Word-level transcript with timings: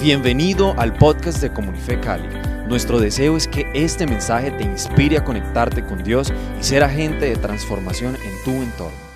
Bienvenido 0.00 0.78
al 0.78 0.92
podcast 0.92 1.40
de 1.40 1.50
Comunife 1.50 1.98
Cali. 1.98 2.28
Nuestro 2.68 3.00
deseo 3.00 3.34
es 3.34 3.48
que 3.48 3.64
este 3.74 4.06
mensaje 4.06 4.50
te 4.50 4.62
inspire 4.62 5.16
a 5.16 5.24
conectarte 5.24 5.82
con 5.82 6.04
Dios 6.04 6.32
y 6.60 6.62
ser 6.62 6.84
agente 6.84 7.24
de 7.24 7.36
transformación 7.36 8.14
en 8.14 8.44
tu 8.44 8.62
entorno. 8.62 9.06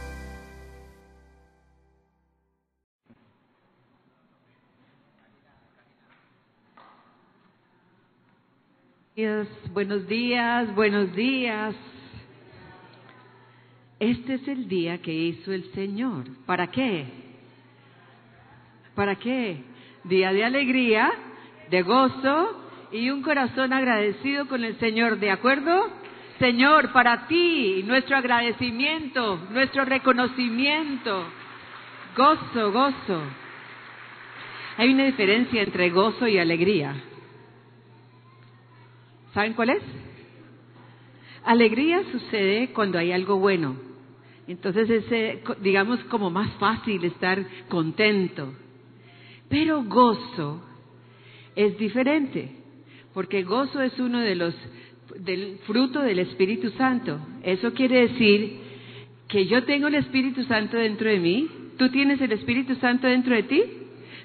Buenos 9.74 10.08
días, 10.08 10.74
buenos 10.74 11.14
días. 11.14 11.74
Este 13.98 14.34
es 14.34 14.48
el 14.48 14.66
día 14.66 14.96
que 15.02 15.12
hizo 15.12 15.52
el 15.52 15.70
Señor. 15.74 16.24
¿Para 16.46 16.70
qué? 16.70 17.04
¿Para 18.94 19.16
qué? 19.16 19.69
Día 20.04 20.32
de 20.32 20.44
alegría, 20.44 21.10
de 21.70 21.82
gozo 21.82 22.66
y 22.90 23.10
un 23.10 23.22
corazón 23.22 23.72
agradecido 23.72 24.48
con 24.48 24.64
el 24.64 24.78
Señor. 24.78 25.18
¿De 25.18 25.30
acuerdo? 25.30 25.90
Señor, 26.38 26.92
para 26.92 27.26
ti 27.28 27.82
nuestro 27.86 28.16
agradecimiento, 28.16 29.38
nuestro 29.50 29.84
reconocimiento. 29.84 31.24
Gozo, 32.16 32.72
gozo. 32.72 33.22
Hay 34.78 34.92
una 34.94 35.04
diferencia 35.04 35.62
entre 35.62 35.90
gozo 35.90 36.26
y 36.26 36.38
alegría. 36.38 36.94
¿Saben 39.34 39.52
cuál 39.52 39.70
es? 39.70 39.82
Alegría 41.44 42.02
sucede 42.10 42.72
cuando 42.72 42.98
hay 42.98 43.12
algo 43.12 43.38
bueno. 43.38 43.76
Entonces 44.48 44.88
es, 44.88 45.60
digamos, 45.60 46.00
como 46.04 46.30
más 46.30 46.50
fácil 46.54 47.04
estar 47.04 47.44
contento. 47.68 48.54
Pero 49.50 49.82
gozo 49.82 50.62
es 51.56 51.76
diferente, 51.76 52.50
porque 53.12 53.42
gozo 53.42 53.82
es 53.82 53.98
uno 53.98 54.20
de 54.20 54.36
los 54.36 54.54
del 55.18 55.58
fruto 55.66 56.00
del 56.00 56.20
Espíritu 56.20 56.70
Santo. 56.70 57.18
Eso 57.42 57.74
quiere 57.74 58.08
decir 58.08 58.60
que 59.26 59.46
yo 59.46 59.64
tengo 59.64 59.88
el 59.88 59.96
Espíritu 59.96 60.44
Santo 60.44 60.76
dentro 60.76 61.10
de 61.10 61.18
mí. 61.18 61.48
¿Tú 61.76 61.90
tienes 61.90 62.20
el 62.20 62.30
Espíritu 62.30 62.76
Santo 62.76 63.08
dentro 63.08 63.34
de 63.34 63.42
ti? 63.42 63.62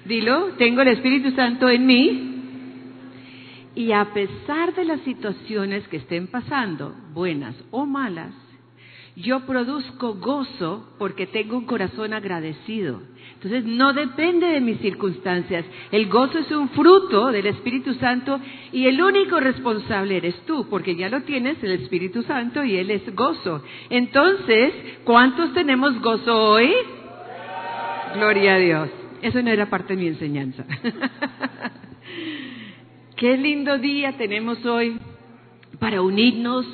Dilo, 0.04 0.52
tengo 0.58 0.82
el 0.82 0.88
Espíritu 0.88 1.32
Santo 1.32 1.68
en 1.68 1.86
mí. 1.86 2.32
Y 3.74 3.90
a 3.90 4.04
pesar 4.14 4.74
de 4.74 4.84
las 4.84 5.00
situaciones 5.00 5.86
que 5.88 5.96
estén 5.96 6.28
pasando, 6.28 6.94
buenas 7.12 7.56
o 7.72 7.84
malas, 7.84 8.32
yo 9.16 9.40
produzco 9.46 10.14
gozo 10.14 10.94
porque 10.98 11.26
tengo 11.26 11.56
un 11.56 11.64
corazón 11.64 12.12
agradecido. 12.12 13.00
Entonces 13.34 13.64
no 13.64 13.94
depende 13.94 14.46
de 14.46 14.60
mis 14.60 14.78
circunstancias. 14.80 15.64
El 15.90 16.08
gozo 16.08 16.38
es 16.38 16.50
un 16.50 16.68
fruto 16.70 17.32
del 17.32 17.46
Espíritu 17.46 17.94
Santo 17.94 18.38
y 18.72 18.86
el 18.86 19.02
único 19.02 19.40
responsable 19.40 20.18
eres 20.18 20.36
tú, 20.46 20.68
porque 20.68 20.96
ya 20.96 21.08
lo 21.08 21.22
tienes 21.22 21.62
el 21.62 21.72
Espíritu 21.72 22.22
Santo 22.22 22.62
y 22.62 22.76
Él 22.76 22.90
es 22.90 23.14
gozo. 23.14 23.62
Entonces, 23.88 24.72
¿cuántos 25.04 25.54
tenemos 25.54 25.98
gozo 26.00 26.36
hoy? 26.36 26.72
Gloria 28.14 28.54
a 28.54 28.58
Dios. 28.58 28.90
Eso 29.22 29.42
no 29.42 29.50
era 29.50 29.70
parte 29.70 29.96
de 29.96 30.02
mi 30.02 30.08
enseñanza. 30.08 30.66
Qué 33.16 33.38
lindo 33.38 33.78
día 33.78 34.12
tenemos 34.18 34.64
hoy 34.66 34.98
para 35.78 36.02
unirnos 36.02 36.66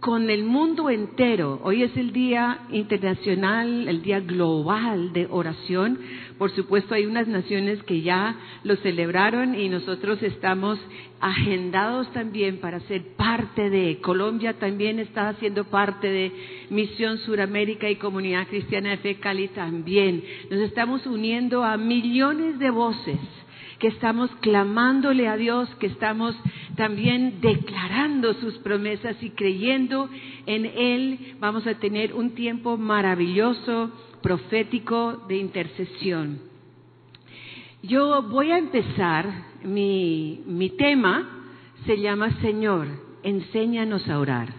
con 0.00 0.30
el 0.30 0.44
mundo 0.44 0.88
entero. 0.88 1.60
Hoy 1.62 1.82
es 1.82 1.94
el 1.96 2.12
Día 2.12 2.60
Internacional, 2.70 3.86
el 3.86 4.00
Día 4.02 4.20
Global 4.20 5.12
de 5.12 5.26
Oración. 5.30 5.98
Por 6.38 6.50
supuesto, 6.52 6.94
hay 6.94 7.04
unas 7.04 7.28
naciones 7.28 7.82
que 7.82 8.00
ya 8.00 8.34
lo 8.64 8.76
celebraron 8.76 9.54
y 9.54 9.68
nosotros 9.68 10.22
estamos 10.22 10.78
agendados 11.20 12.10
también 12.12 12.60
para 12.60 12.80
ser 12.80 13.14
parte 13.16 13.68
de. 13.68 14.00
Colombia 14.00 14.58
también 14.58 14.98
está 14.98 15.28
haciendo 15.28 15.64
parte 15.64 16.08
de 16.08 16.32
Misión 16.70 17.18
Suramérica 17.18 17.90
y 17.90 17.96
Comunidad 17.96 18.48
Cristiana 18.48 18.90
de 18.90 18.96
Fe 18.98 19.16
Cali 19.16 19.48
también. 19.48 20.24
Nos 20.50 20.60
estamos 20.60 21.06
uniendo 21.06 21.62
a 21.62 21.76
millones 21.76 22.58
de 22.58 22.70
voces 22.70 23.18
que 23.80 23.88
estamos 23.88 24.30
clamándole 24.42 25.26
a 25.26 25.36
Dios, 25.36 25.68
que 25.76 25.86
estamos 25.86 26.36
también 26.76 27.40
declarando 27.40 28.34
sus 28.34 28.58
promesas 28.58 29.16
y 29.22 29.30
creyendo 29.30 30.08
en 30.44 30.66
Él, 30.66 31.36
vamos 31.40 31.66
a 31.66 31.74
tener 31.74 32.14
un 32.14 32.34
tiempo 32.34 32.76
maravilloso, 32.76 33.90
profético 34.22 35.24
de 35.26 35.38
intercesión. 35.38 36.40
Yo 37.82 38.22
voy 38.22 38.52
a 38.52 38.58
empezar, 38.58 39.26
mi, 39.64 40.42
mi 40.46 40.68
tema 40.68 41.46
se 41.86 41.98
llama 41.98 42.38
Señor, 42.42 42.86
enséñanos 43.22 44.06
a 44.10 44.18
orar. 44.18 44.52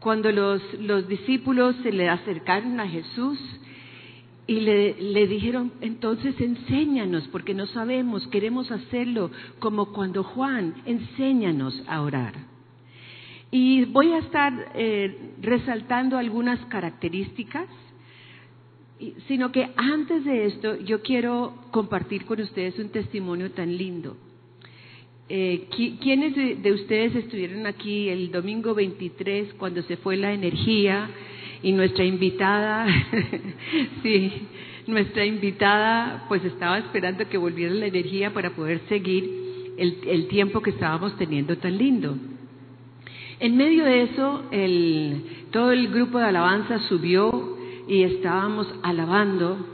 Cuando 0.00 0.30
los, 0.30 0.62
los 0.74 1.08
discípulos 1.08 1.76
se 1.82 1.92
le 1.92 2.10
acercaron 2.10 2.78
a 2.78 2.86
Jesús, 2.86 3.38
y 4.50 4.58
le, 4.58 5.28
dijeron, 5.28 5.70
entonces 5.80 6.34
enséñanos, 6.40 7.28
porque 7.28 7.54
no 7.54 7.66
sabemos, 7.66 8.26
queremos 8.26 8.72
hacerlo 8.72 9.30
como 9.60 9.92
cuando 9.92 10.24
Juan, 10.24 10.74
enséñanos 10.86 11.80
a 11.86 12.02
orar. 12.02 12.34
Y 13.52 13.84
voy 13.84 14.10
a 14.10 14.18
estar 14.18 14.72
eh, 14.74 15.34
resaltando 15.40 16.18
algunas 16.18 16.58
características, 16.66 17.68
sino 19.28 19.52
que 19.52 19.70
antes 19.76 20.24
de 20.24 20.46
esto 20.46 20.80
yo 20.80 21.00
quiero 21.00 21.54
compartir 21.70 22.24
con 22.24 22.40
ustedes 22.40 22.76
un 22.80 22.88
testimonio 22.88 23.52
tan 23.52 23.76
lindo. 23.76 24.16
Eh, 25.28 25.68
¿Quiénes 26.02 26.60
de 26.60 26.72
ustedes 26.72 27.14
estuvieron 27.14 27.68
aquí 27.68 28.08
el 28.08 28.32
domingo 28.32 28.74
23 28.74 29.54
cuando 29.54 29.80
se 29.82 29.96
fue 29.96 30.16
la 30.16 30.32
energía? 30.32 31.08
Y 31.62 31.72
nuestra 31.72 32.04
invitada, 32.04 32.86
sí, 34.02 34.32
nuestra 34.86 35.24
invitada 35.24 36.24
pues 36.28 36.44
estaba 36.44 36.78
esperando 36.78 37.28
que 37.28 37.38
volviera 37.38 37.74
la 37.74 37.86
energía 37.86 38.32
para 38.32 38.50
poder 38.50 38.80
seguir 38.88 39.74
el, 39.76 39.98
el 40.06 40.28
tiempo 40.28 40.60
que 40.60 40.70
estábamos 40.70 41.16
teniendo 41.16 41.56
tan 41.58 41.76
lindo. 41.76 42.16
En 43.38 43.56
medio 43.56 43.84
de 43.84 44.02
eso, 44.02 44.44
el, 44.50 45.22
todo 45.50 45.72
el 45.72 45.88
grupo 45.88 46.18
de 46.18 46.26
alabanza 46.26 46.78
subió 46.80 47.56
y 47.88 48.02
estábamos 48.02 48.66
alabando 48.82 49.66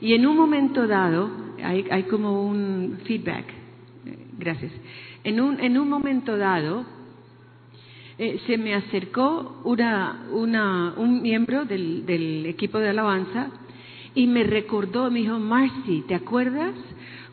y 0.00 0.14
en 0.14 0.26
un 0.26 0.36
momento 0.36 0.86
dado, 0.86 1.30
hay, 1.62 1.86
hay 1.90 2.04
como 2.04 2.42
un 2.42 3.00
feedback, 3.04 3.44
gracias, 4.38 4.72
en 5.24 5.40
un, 5.40 5.60
en 5.60 5.78
un 5.78 5.88
momento 5.88 6.38
dado, 6.38 6.86
eh, 8.22 8.38
se 8.46 8.58
me 8.58 8.74
acercó 8.74 9.62
una, 9.64 10.26
una, 10.30 10.92
un 10.98 11.22
miembro 11.22 11.64
del, 11.64 12.44
equipo 12.44 12.78
de 12.78 12.90
alabanza 12.90 13.48
y 14.14 14.26
me 14.26 14.44
recordó, 14.44 15.10
me 15.10 15.20
dijo, 15.20 15.38
Marcy, 15.38 16.04
¿te 16.06 16.14
acuerdas? 16.14 16.74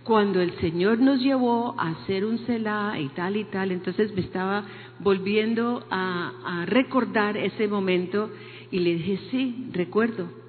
Cuando 0.05 0.39
el 0.39 0.57
Señor 0.61 0.99
nos 0.99 1.19
llevó 1.19 1.75
a 1.77 1.89
hacer 1.89 2.23
un 2.23 2.39
celá 2.45 2.97
y 2.97 3.09
tal 3.09 3.35
y 3.35 3.43
tal, 3.43 3.73
entonces 3.73 4.15
me 4.15 4.21
estaba 4.21 4.63
volviendo 4.99 5.85
a 5.91 6.63
recordar 6.67 7.35
ese 7.35 7.67
momento 7.67 8.29
y 8.71 8.79
le 8.79 8.93
dije, 8.95 9.19
sí, 9.29 9.67
recuerdo. 9.73 10.46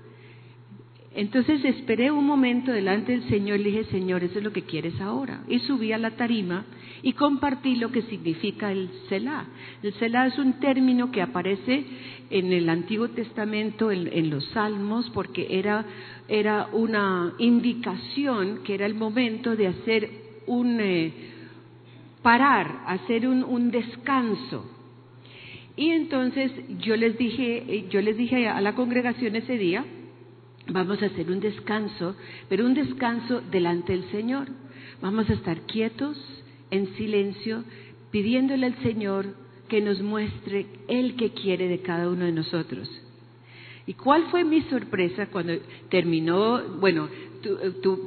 Entonces 1.18 1.64
esperé 1.64 2.12
un 2.12 2.24
momento 2.24 2.70
delante 2.70 3.10
del 3.10 3.28
Señor 3.28 3.58
y 3.58 3.64
le 3.64 3.70
dije, 3.70 3.90
Señor, 3.90 4.22
eso 4.22 4.38
es 4.38 4.44
lo 4.44 4.52
que 4.52 4.62
quieres 4.62 5.00
ahora. 5.00 5.42
Y 5.48 5.58
subí 5.58 5.90
a 5.90 5.98
la 5.98 6.12
tarima 6.12 6.64
y 7.02 7.14
compartí 7.14 7.74
lo 7.74 7.90
que 7.90 8.02
significa 8.02 8.70
el 8.70 8.88
Selah. 9.08 9.44
El 9.82 9.94
Selah 9.94 10.28
es 10.28 10.38
un 10.38 10.60
término 10.60 11.10
que 11.10 11.20
aparece 11.20 11.84
en 12.30 12.52
el 12.52 12.68
Antiguo 12.68 13.08
Testamento, 13.08 13.90
en, 13.90 14.30
los 14.30 14.44
Salmos, 14.50 15.10
porque 15.10 15.58
era, 15.58 15.84
era, 16.28 16.68
una 16.72 17.34
indicación 17.38 18.60
que 18.62 18.74
era 18.74 18.86
el 18.86 18.94
momento 18.94 19.56
de 19.56 19.66
hacer 19.66 20.08
un 20.46 20.78
eh, 20.78 21.12
parar, 22.22 22.82
hacer 22.86 23.26
un, 23.26 23.42
un 23.42 23.72
descanso. 23.72 24.70
Y 25.74 25.90
entonces 25.90 26.52
yo 26.78 26.94
les 26.94 27.18
dije, 27.18 27.64
eh, 27.66 27.86
yo 27.90 28.00
les 28.02 28.16
dije 28.16 28.46
a 28.46 28.60
la 28.60 28.76
congregación 28.76 29.34
ese 29.34 29.58
día, 29.58 29.84
vamos 30.70 31.02
a 31.02 31.06
hacer 31.06 31.30
un 31.30 31.40
descanso, 31.40 32.14
pero 32.48 32.66
un 32.66 32.74
descanso 32.74 33.40
delante 33.50 33.92
del 33.92 34.10
Señor. 34.10 34.48
Vamos 35.00 35.28
a 35.30 35.34
estar 35.34 35.60
quietos, 35.62 36.16
en 36.70 36.94
silencio, 36.96 37.64
pidiéndole 38.10 38.66
al 38.66 38.82
Señor 38.82 39.26
que 39.68 39.80
nos 39.80 40.00
muestre 40.02 40.66
el 40.88 41.16
que 41.16 41.30
quiere 41.30 41.68
de 41.68 41.80
cada 41.80 42.08
uno 42.08 42.24
de 42.24 42.32
nosotros. 42.32 42.90
¿Y 43.86 43.94
cuál 43.94 44.24
fue 44.30 44.44
mi 44.44 44.60
sorpresa 44.62 45.28
cuando 45.28 45.54
terminó? 45.88 46.60
Bueno, 46.78 47.08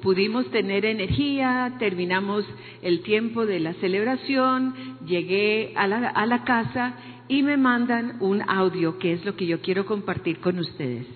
pudimos 0.03 0.49
tener 0.51 0.85
energía, 0.85 1.75
terminamos 1.79 2.45
el 2.83 3.01
tiempo 3.01 3.45
de 3.45 3.59
la 3.59 3.73
celebración, 3.75 4.75
llegué 5.07 5.73
a 5.75 5.87
la, 5.87 6.09
a 6.09 6.25
la 6.27 6.43
casa 6.43 6.95
y 7.27 7.41
me 7.41 7.57
mandan 7.57 8.17
un 8.19 8.41
audio, 8.47 8.99
que 8.99 9.13
es 9.13 9.25
lo 9.25 9.35
que 9.35 9.47
yo 9.47 9.61
quiero 9.61 9.85
compartir 9.85 10.39
con 10.39 10.59
ustedes. 10.59 11.07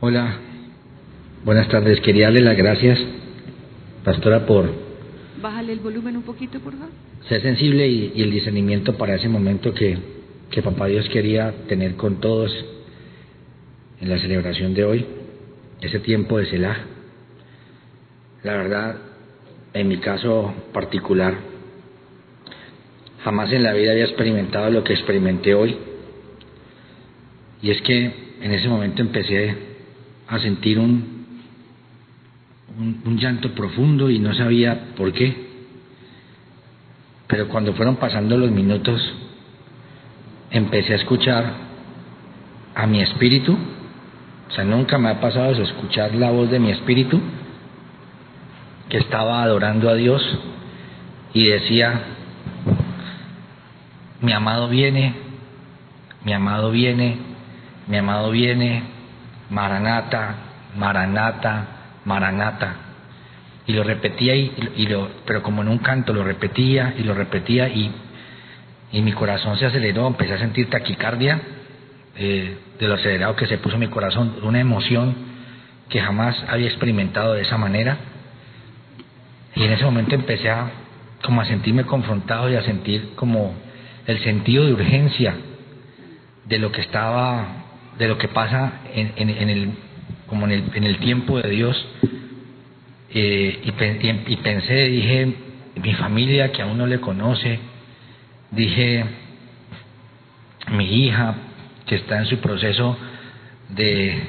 Hola, 0.00 0.36
buenas 1.44 1.68
tardes. 1.68 2.00
Quería 2.00 2.26
darle 2.26 2.40
las 2.42 2.56
gracias 2.56 3.00
pastora, 4.04 4.46
por 4.46 4.70
Bájale 5.42 5.72
el 5.72 5.80
volumen 5.80 6.16
un 6.16 6.22
poquito, 6.22 6.60
por 6.60 6.72
favor. 6.74 6.90
ser 7.28 7.42
sensible 7.42 7.86
y, 7.88 8.12
y 8.14 8.22
el 8.22 8.30
discernimiento 8.30 8.96
para 8.96 9.16
ese 9.16 9.28
momento 9.28 9.74
que, 9.74 9.98
que 10.50 10.62
Papá 10.62 10.86
Dios 10.86 11.08
quería 11.08 11.52
tener 11.68 11.96
con 11.96 12.20
todos 12.20 12.52
en 14.00 14.08
la 14.08 14.18
celebración 14.20 14.72
de 14.74 14.84
hoy, 14.84 15.06
ese 15.80 15.98
tiempo 15.98 16.38
de 16.38 16.46
Selah. 16.46 16.76
La 18.44 18.52
verdad, 18.52 18.96
en 19.74 19.88
mi 19.88 19.98
caso 19.98 20.54
particular, 20.72 21.34
jamás 23.24 23.52
en 23.52 23.64
la 23.64 23.72
vida 23.72 23.90
había 23.90 24.04
experimentado 24.04 24.70
lo 24.70 24.84
que 24.84 24.92
experimenté 24.92 25.54
hoy. 25.54 25.76
Y 27.62 27.72
es 27.72 27.82
que 27.82 28.12
en 28.40 28.52
ese 28.52 28.68
momento 28.68 29.02
empecé 29.02 29.67
a 30.28 30.38
sentir 30.38 30.78
un, 30.78 31.26
un, 33.04 33.18
llanto 33.18 33.52
profundo 33.54 34.10
y 34.10 34.18
no 34.18 34.34
sabía 34.34 34.94
por 34.96 35.12
qué. 35.12 35.48
Pero 37.26 37.48
cuando 37.48 37.72
fueron 37.74 37.96
pasando 37.96 38.36
los 38.36 38.50
minutos, 38.50 39.00
empecé 40.50 40.92
a 40.94 40.96
escuchar 40.96 41.52
a 42.74 42.86
mi 42.86 43.00
espíritu. 43.00 43.56
O 44.48 44.50
sea, 44.52 44.64
nunca 44.64 44.98
me 44.98 45.10
ha 45.10 45.20
pasado 45.20 45.50
eso, 45.50 45.62
escuchar 45.62 46.14
la 46.14 46.30
voz 46.30 46.50
de 46.50 46.58
mi 46.58 46.70
espíritu, 46.70 47.20
que 48.88 48.98
estaba 48.98 49.42
adorando 49.42 49.90
a 49.90 49.94
Dios 49.94 50.22
y 51.34 51.46
decía, 51.46 52.00
mi 54.20 54.32
amado 54.32 54.68
viene, 54.68 55.14
mi 56.24 56.32
amado 56.32 56.70
viene, 56.70 57.18
mi 57.86 57.96
amado 57.98 58.30
viene, 58.30 58.97
Maranata, 59.50 60.34
Maranata, 60.76 61.66
Maranata. 62.04 62.74
Y 63.66 63.72
lo 63.72 63.82
repetía, 63.84 64.34
y, 64.34 64.72
y 64.76 64.86
lo, 64.86 65.08
pero 65.26 65.42
como 65.42 65.62
en 65.62 65.68
un 65.68 65.78
canto, 65.78 66.12
lo 66.12 66.24
repetía 66.24 66.94
y 66.96 67.02
lo 67.02 67.14
repetía 67.14 67.68
y, 67.68 67.92
y 68.92 69.02
mi 69.02 69.12
corazón 69.12 69.58
se 69.58 69.66
aceleró, 69.66 70.06
empecé 70.06 70.34
a 70.34 70.38
sentir 70.38 70.70
taquicardia 70.70 71.40
eh, 72.16 72.56
de 72.78 72.88
lo 72.88 72.94
acelerado 72.94 73.36
que 73.36 73.46
se 73.46 73.58
puso 73.58 73.76
mi 73.78 73.88
corazón, 73.88 74.36
una 74.42 74.60
emoción 74.60 75.14
que 75.88 76.00
jamás 76.00 76.36
había 76.48 76.66
experimentado 76.66 77.34
de 77.34 77.42
esa 77.42 77.58
manera. 77.58 77.96
Y 79.54 79.64
en 79.64 79.72
ese 79.72 79.84
momento 79.84 80.14
empecé 80.14 80.50
a 80.50 80.70
como 81.22 81.40
a 81.40 81.44
sentirme 81.44 81.84
confrontado 81.84 82.50
y 82.50 82.54
a 82.54 82.62
sentir 82.62 83.14
como 83.14 83.54
el 84.06 84.22
sentido 84.22 84.64
de 84.64 84.72
urgencia 84.72 85.34
de 86.46 86.58
lo 86.58 86.72
que 86.72 86.80
estaba, 86.80 87.46
de 87.98 88.08
lo 88.08 88.16
que 88.18 88.28
pasa 88.28 88.72
en, 88.94 89.12
en, 89.16 89.30
en 89.30 89.48
el, 89.50 89.70
como 90.26 90.46
en 90.46 90.52
el, 90.52 90.64
en 90.74 90.84
el 90.84 90.98
tiempo 90.98 91.40
de 91.40 91.50
Dios. 91.50 91.86
Eh, 93.10 93.60
y, 93.64 93.72
pe- 93.72 93.98
y, 94.02 94.32
y 94.32 94.36
pensé, 94.36 94.74
dije, 94.88 95.34
mi 95.82 95.94
familia 95.94 96.52
que 96.52 96.62
aún 96.62 96.76
no 96.78 96.86
le 96.86 97.00
conoce, 97.00 97.58
dije, 98.50 99.04
mi 100.70 101.04
hija 101.06 101.34
que 101.86 101.96
está 101.96 102.18
en 102.18 102.26
su 102.26 102.38
proceso 102.38 102.96
de 103.70 104.22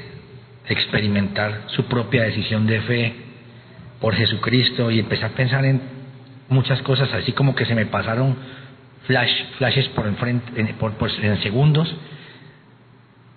experimentar 0.68 1.64
su 1.68 1.84
propia 1.86 2.22
decisión 2.24 2.66
de 2.66 2.80
fe 2.82 3.12
por 4.00 4.14
Jesucristo 4.14 4.90
y 4.90 4.98
empecé 5.00 5.24
a 5.26 5.30
pensar 5.30 5.64
en 5.64 5.80
muchas 6.48 6.80
cosas 6.82 7.12
así 7.12 7.32
como 7.32 7.54
que 7.54 7.66
se 7.66 7.74
me 7.74 7.86
pasaron 7.86 8.34
flash, 9.06 9.30
flashes 9.58 9.88
por 9.88 10.06
en, 10.06 10.14
por- 10.78 10.94
en 11.22 11.42
segundos, 11.42 11.94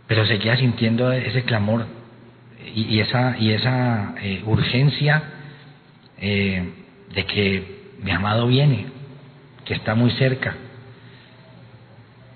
pero 0.07 0.25
seguía 0.25 0.57
sintiendo 0.57 1.11
ese 1.11 1.43
clamor 1.43 1.85
y, 2.75 2.99
esa, 2.99 3.37
y 3.37 3.51
esa 3.51 4.15
eh, 4.21 4.41
urgencia 4.45 5.23
eh, 6.17 6.63
de 7.13 7.25
que 7.25 7.83
mi 8.01 8.11
amado 8.11 8.47
viene, 8.47 8.85
que 9.65 9.73
está 9.73 9.95
muy 9.95 10.11
cerca. 10.11 10.55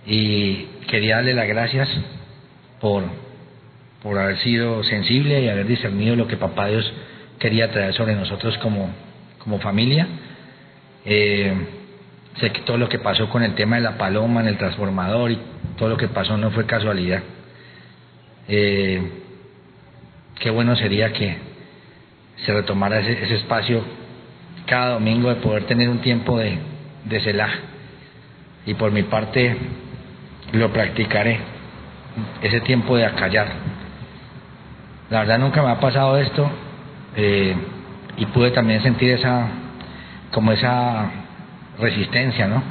Y 0.05 0.67
quería 0.87 1.17
darle 1.17 1.33
las 1.33 1.47
gracias 1.47 1.89
por, 2.79 3.03
haber 4.03 4.37
sido 4.39 4.83
sensible 4.83 5.41
y 5.41 5.49
haber 5.49 5.67
discernido 5.67 6.15
lo 6.15 6.27
que 6.27 6.37
Papá 6.37 6.67
Dios 6.67 6.91
quería 7.39 7.71
traer 7.71 7.93
sobre 7.93 8.15
nosotros 8.15 8.57
como, 8.59 8.89
como 9.39 9.59
familia. 9.59 10.07
Eh, 11.03 11.53
sé 12.39 12.51
que 12.51 12.61
todo 12.61 12.77
lo 12.77 12.87
que 12.87 12.99
pasó 12.99 13.29
con 13.29 13.43
el 13.43 13.55
tema 13.55 13.77
de 13.77 13.81
la 13.81 13.97
paloma 13.97 14.41
en 14.41 14.47
el 14.47 14.57
transformador 14.57 15.31
y 15.31 15.39
todo 15.77 15.89
lo 15.89 15.97
que 15.97 16.07
pasó 16.07 16.37
no 16.37 16.51
fue 16.51 16.65
casualidad. 16.65 17.21
Eh, 18.47 19.01
qué 20.39 20.49
bueno 20.49 20.75
sería 20.75 21.11
que 21.11 21.38
se 22.45 22.53
retomara 22.53 22.99
ese, 22.99 23.23
ese 23.23 23.35
espacio 23.35 23.83
cada 24.65 24.94
domingo 24.94 25.29
de 25.29 25.35
poder 25.35 25.63
tener 25.63 25.89
un 25.89 25.99
tiempo 25.99 26.38
de, 26.38 26.57
de 27.05 27.19
Selah. 27.21 27.49
Y 28.65 28.73
por 28.73 28.91
mi 28.91 29.03
parte 29.03 29.55
lo 30.51 30.71
practicaré, 30.71 31.39
ese 32.41 32.61
tiempo 32.61 32.95
de 32.97 33.05
acallar. 33.05 33.47
La 35.09 35.19
verdad 35.19 35.39
nunca 35.39 35.63
me 35.63 35.71
ha 35.71 35.79
pasado 35.79 36.17
esto 36.17 36.49
eh, 37.15 37.55
y 38.17 38.25
pude 38.27 38.51
también 38.51 38.81
sentir 38.83 39.11
esa, 39.11 39.47
como 40.31 40.51
esa 40.51 41.09
resistencia, 41.79 42.47
¿no? 42.47 42.61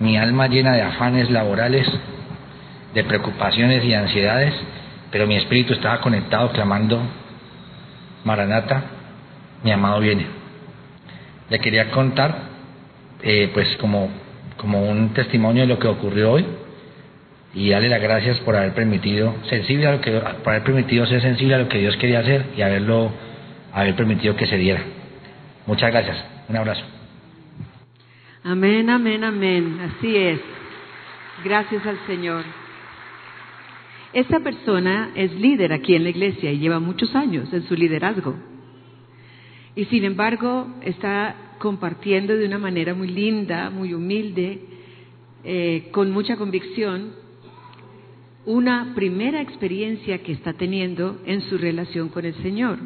Mi 0.00 0.16
alma 0.16 0.48
llena 0.48 0.72
de 0.72 0.82
afanes 0.82 1.30
laborales, 1.30 1.86
de 2.94 3.04
preocupaciones 3.04 3.84
y 3.84 3.94
ansiedades, 3.94 4.54
pero 5.12 5.26
mi 5.26 5.36
espíritu 5.36 5.74
estaba 5.74 6.00
conectado 6.00 6.50
clamando, 6.52 7.00
Maranata, 8.24 8.82
mi 9.62 9.70
amado 9.70 10.00
viene. 10.00 10.26
Le 11.50 11.58
quería 11.60 11.90
contar, 11.90 12.34
eh, 13.22 13.50
pues 13.52 13.76
como, 13.76 14.08
como 14.56 14.82
un 14.90 15.12
testimonio 15.12 15.62
de 15.62 15.68
lo 15.68 15.78
que 15.78 15.86
ocurrió 15.86 16.32
hoy 16.32 16.46
y 17.54 17.68
darle 17.68 17.90
las 17.90 18.00
gracias 18.00 18.40
por 18.40 18.56
haber 18.56 18.72
permitido, 18.72 19.34
sensible 19.50 19.86
a 19.86 19.92
lo 19.92 20.00
que, 20.00 20.12
por 20.12 20.48
haber 20.48 20.64
permitido 20.64 21.04
ser 21.06 21.20
sensible 21.20 21.56
a 21.56 21.58
lo 21.58 21.68
que 21.68 21.78
Dios 21.78 21.94
quería 21.98 22.20
hacer 22.20 22.46
y 22.56 22.62
haberlo, 22.62 23.12
haber 23.74 23.94
permitido 23.94 24.34
que 24.34 24.46
se 24.46 24.56
diera. 24.56 24.82
Muchas 25.66 25.90
gracias. 25.90 26.24
Un 26.48 26.56
abrazo. 26.56 26.82
Amén, 28.44 28.88
amén, 28.88 29.22
amén. 29.22 29.78
Así 29.98 30.16
es. 30.16 30.40
Gracias 31.44 31.86
al 31.86 31.98
Señor. 32.06 32.61
Esta 34.12 34.40
persona 34.40 35.12
es 35.14 35.32
líder 35.34 35.72
aquí 35.72 35.94
en 35.94 36.04
la 36.04 36.10
iglesia 36.10 36.52
y 36.52 36.58
lleva 36.58 36.80
muchos 36.80 37.14
años 37.14 37.50
en 37.52 37.62
su 37.62 37.74
liderazgo. 37.74 38.34
Y 39.74 39.86
sin 39.86 40.04
embargo 40.04 40.66
está 40.82 41.54
compartiendo 41.58 42.36
de 42.36 42.44
una 42.44 42.58
manera 42.58 42.94
muy 42.94 43.08
linda, 43.08 43.70
muy 43.70 43.94
humilde, 43.94 44.60
eh, 45.44 45.88
con 45.92 46.10
mucha 46.10 46.36
convicción, 46.36 47.14
una 48.44 48.92
primera 48.94 49.40
experiencia 49.40 50.18
que 50.18 50.32
está 50.32 50.52
teniendo 50.52 51.20
en 51.24 51.40
su 51.42 51.56
relación 51.56 52.10
con 52.10 52.26
el 52.26 52.34
Señor. 52.42 52.78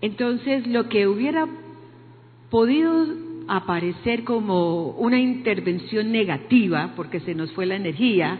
Entonces, 0.00 0.66
lo 0.66 0.88
que 0.88 1.08
hubiera 1.08 1.48
podido 2.50 3.06
aparecer 3.48 4.22
como 4.24 4.90
una 4.90 5.18
intervención 5.18 6.12
negativa, 6.12 6.92
porque 6.94 7.20
se 7.20 7.34
nos 7.34 7.50
fue 7.52 7.66
la 7.66 7.76
energía, 7.76 8.38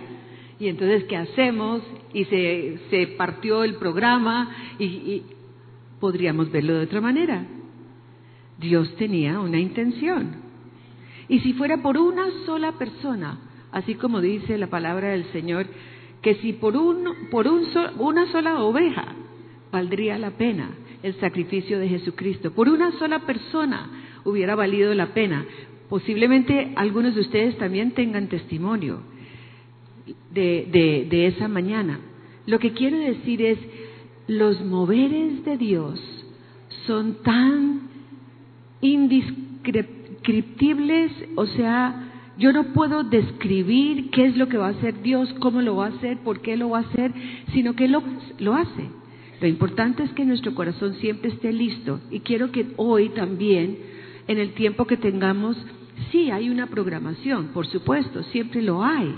y 0.62 0.68
entonces, 0.68 1.02
¿qué 1.04 1.16
hacemos? 1.16 1.82
Y 2.14 2.24
se, 2.26 2.78
se 2.88 3.06
partió 3.08 3.64
el 3.64 3.74
programa, 3.74 4.48
y, 4.78 4.84
y 4.84 5.22
podríamos 5.98 6.52
verlo 6.52 6.74
de 6.74 6.84
otra 6.84 7.00
manera. 7.00 7.44
Dios 8.60 8.94
tenía 8.94 9.40
una 9.40 9.58
intención. 9.58 10.36
Y 11.28 11.40
si 11.40 11.52
fuera 11.54 11.82
por 11.82 11.98
una 11.98 12.26
sola 12.46 12.72
persona, 12.78 13.40
así 13.72 13.96
como 13.96 14.20
dice 14.20 14.56
la 14.56 14.68
palabra 14.68 15.08
del 15.08 15.24
Señor, 15.32 15.66
que 16.20 16.36
si 16.36 16.52
por, 16.52 16.76
un, 16.76 17.08
por 17.32 17.48
un 17.48 17.64
so- 17.72 17.90
una 17.98 18.30
sola 18.30 18.62
oveja 18.62 19.16
valdría 19.72 20.16
la 20.16 20.30
pena 20.30 20.70
el 21.02 21.14
sacrificio 21.18 21.80
de 21.80 21.88
Jesucristo, 21.88 22.52
por 22.52 22.68
una 22.68 22.92
sola 22.92 23.26
persona 23.26 23.90
hubiera 24.24 24.54
valido 24.54 24.94
la 24.94 25.06
pena. 25.06 25.44
Posiblemente 25.88 26.72
algunos 26.76 27.16
de 27.16 27.22
ustedes 27.22 27.58
también 27.58 27.90
tengan 27.90 28.28
testimonio 28.28 29.02
de, 30.32 31.06
de, 31.10 31.26
esa 31.26 31.48
mañana. 31.48 32.00
Lo 32.46 32.58
que 32.58 32.72
quiero 32.72 32.98
decir 32.98 33.42
es, 33.42 33.58
los 34.26 34.64
moveres 34.64 35.44
de 35.44 35.56
Dios 35.56 36.00
son 36.86 37.22
tan 37.22 37.82
indescriptibles, 38.80 41.12
o 41.36 41.46
sea, 41.46 42.08
yo 42.38 42.52
no 42.52 42.72
puedo 42.72 43.04
describir 43.04 44.10
qué 44.10 44.26
es 44.26 44.36
lo 44.36 44.48
que 44.48 44.56
va 44.56 44.66
a 44.68 44.70
hacer 44.70 45.02
Dios, 45.02 45.32
cómo 45.40 45.60
lo 45.60 45.76
va 45.76 45.86
a 45.86 45.90
hacer, 45.90 46.18
por 46.18 46.40
qué 46.40 46.56
lo 46.56 46.70
va 46.70 46.78
a 46.78 46.82
hacer, 46.82 47.12
sino 47.52 47.74
que 47.74 47.88
lo, 47.88 48.02
lo 48.38 48.54
hace. 48.54 48.88
Lo 49.40 49.48
importante 49.48 50.04
es 50.04 50.12
que 50.12 50.24
nuestro 50.24 50.54
corazón 50.54 50.94
siempre 50.94 51.30
esté 51.30 51.52
listo 51.52 52.00
y 52.10 52.20
quiero 52.20 52.52
que 52.52 52.68
hoy 52.76 53.08
también, 53.10 53.76
en 54.28 54.38
el 54.38 54.54
tiempo 54.54 54.86
que 54.86 54.96
tengamos, 54.96 55.56
sí 56.10 56.30
hay 56.30 56.48
una 56.48 56.68
programación, 56.68 57.48
por 57.48 57.66
supuesto, 57.66 58.22
siempre 58.24 58.62
lo 58.62 58.84
hay. 58.84 59.14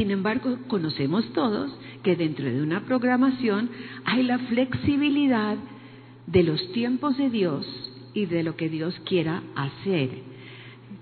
Sin 0.00 0.10
embargo, 0.10 0.56
conocemos 0.66 1.30
todos 1.34 1.70
que 2.02 2.16
dentro 2.16 2.46
de 2.46 2.62
una 2.62 2.86
programación 2.86 3.68
hay 4.06 4.22
la 4.22 4.38
flexibilidad 4.38 5.58
de 6.26 6.42
los 6.42 6.72
tiempos 6.72 7.18
de 7.18 7.28
Dios 7.28 7.66
y 8.14 8.24
de 8.24 8.42
lo 8.42 8.56
que 8.56 8.70
Dios 8.70 8.98
quiera 9.04 9.42
hacer, 9.54 10.08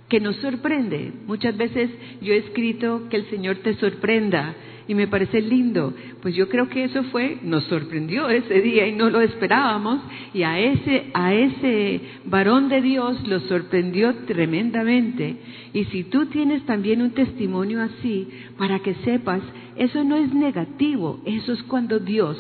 que 0.09 0.21
nos 0.21 0.37
sorprende. 0.37 1.13
Muchas 1.27 1.57
veces 1.57 1.91
yo 2.21 2.33
he 2.33 2.39
escrito 2.39 3.09
que 3.11 3.17
el 3.17 3.29
Señor 3.31 3.57
te 3.57 3.75
sorprenda 3.75 4.55
y 4.89 4.95
me 4.95 5.07
parece 5.07 5.41
lindo. 5.43 5.93
Pues 6.23 6.35
yo 6.35 6.49
creo 6.49 6.69
que 6.69 6.85
eso 6.85 7.05
fue, 7.05 7.39
nos 7.43 7.65
sorprendió 7.65 8.29
ese 8.31 8.61
día 8.63 8.87
y 8.87 8.93
no 8.93 9.11
lo 9.11 9.21
esperábamos 9.21 10.01
y 10.33 10.43
a 10.43 10.59
ese, 10.59 11.11
a 11.13 11.35
ese 11.35 12.01
varón 12.25 12.71
de 12.71 12.81
Dios 12.81 13.29
lo 13.29 13.41
sorprendió 13.41 14.15
tremendamente. 14.27 15.37
Y 15.75 15.85
si 15.85 16.05
tú 16.05 16.27
tienes 16.27 16.65
también 16.65 17.03
un 17.03 17.11
testimonio 17.11 17.83
así, 17.83 18.29
para 18.57 18.79
que 18.81 18.95
sepas, 19.05 19.43
eso 19.77 20.03
no 20.05 20.17
es 20.17 20.33
negativo, 20.33 21.21
eso 21.27 21.53
es 21.53 21.63
cuando 21.65 21.99
Dios 21.99 22.39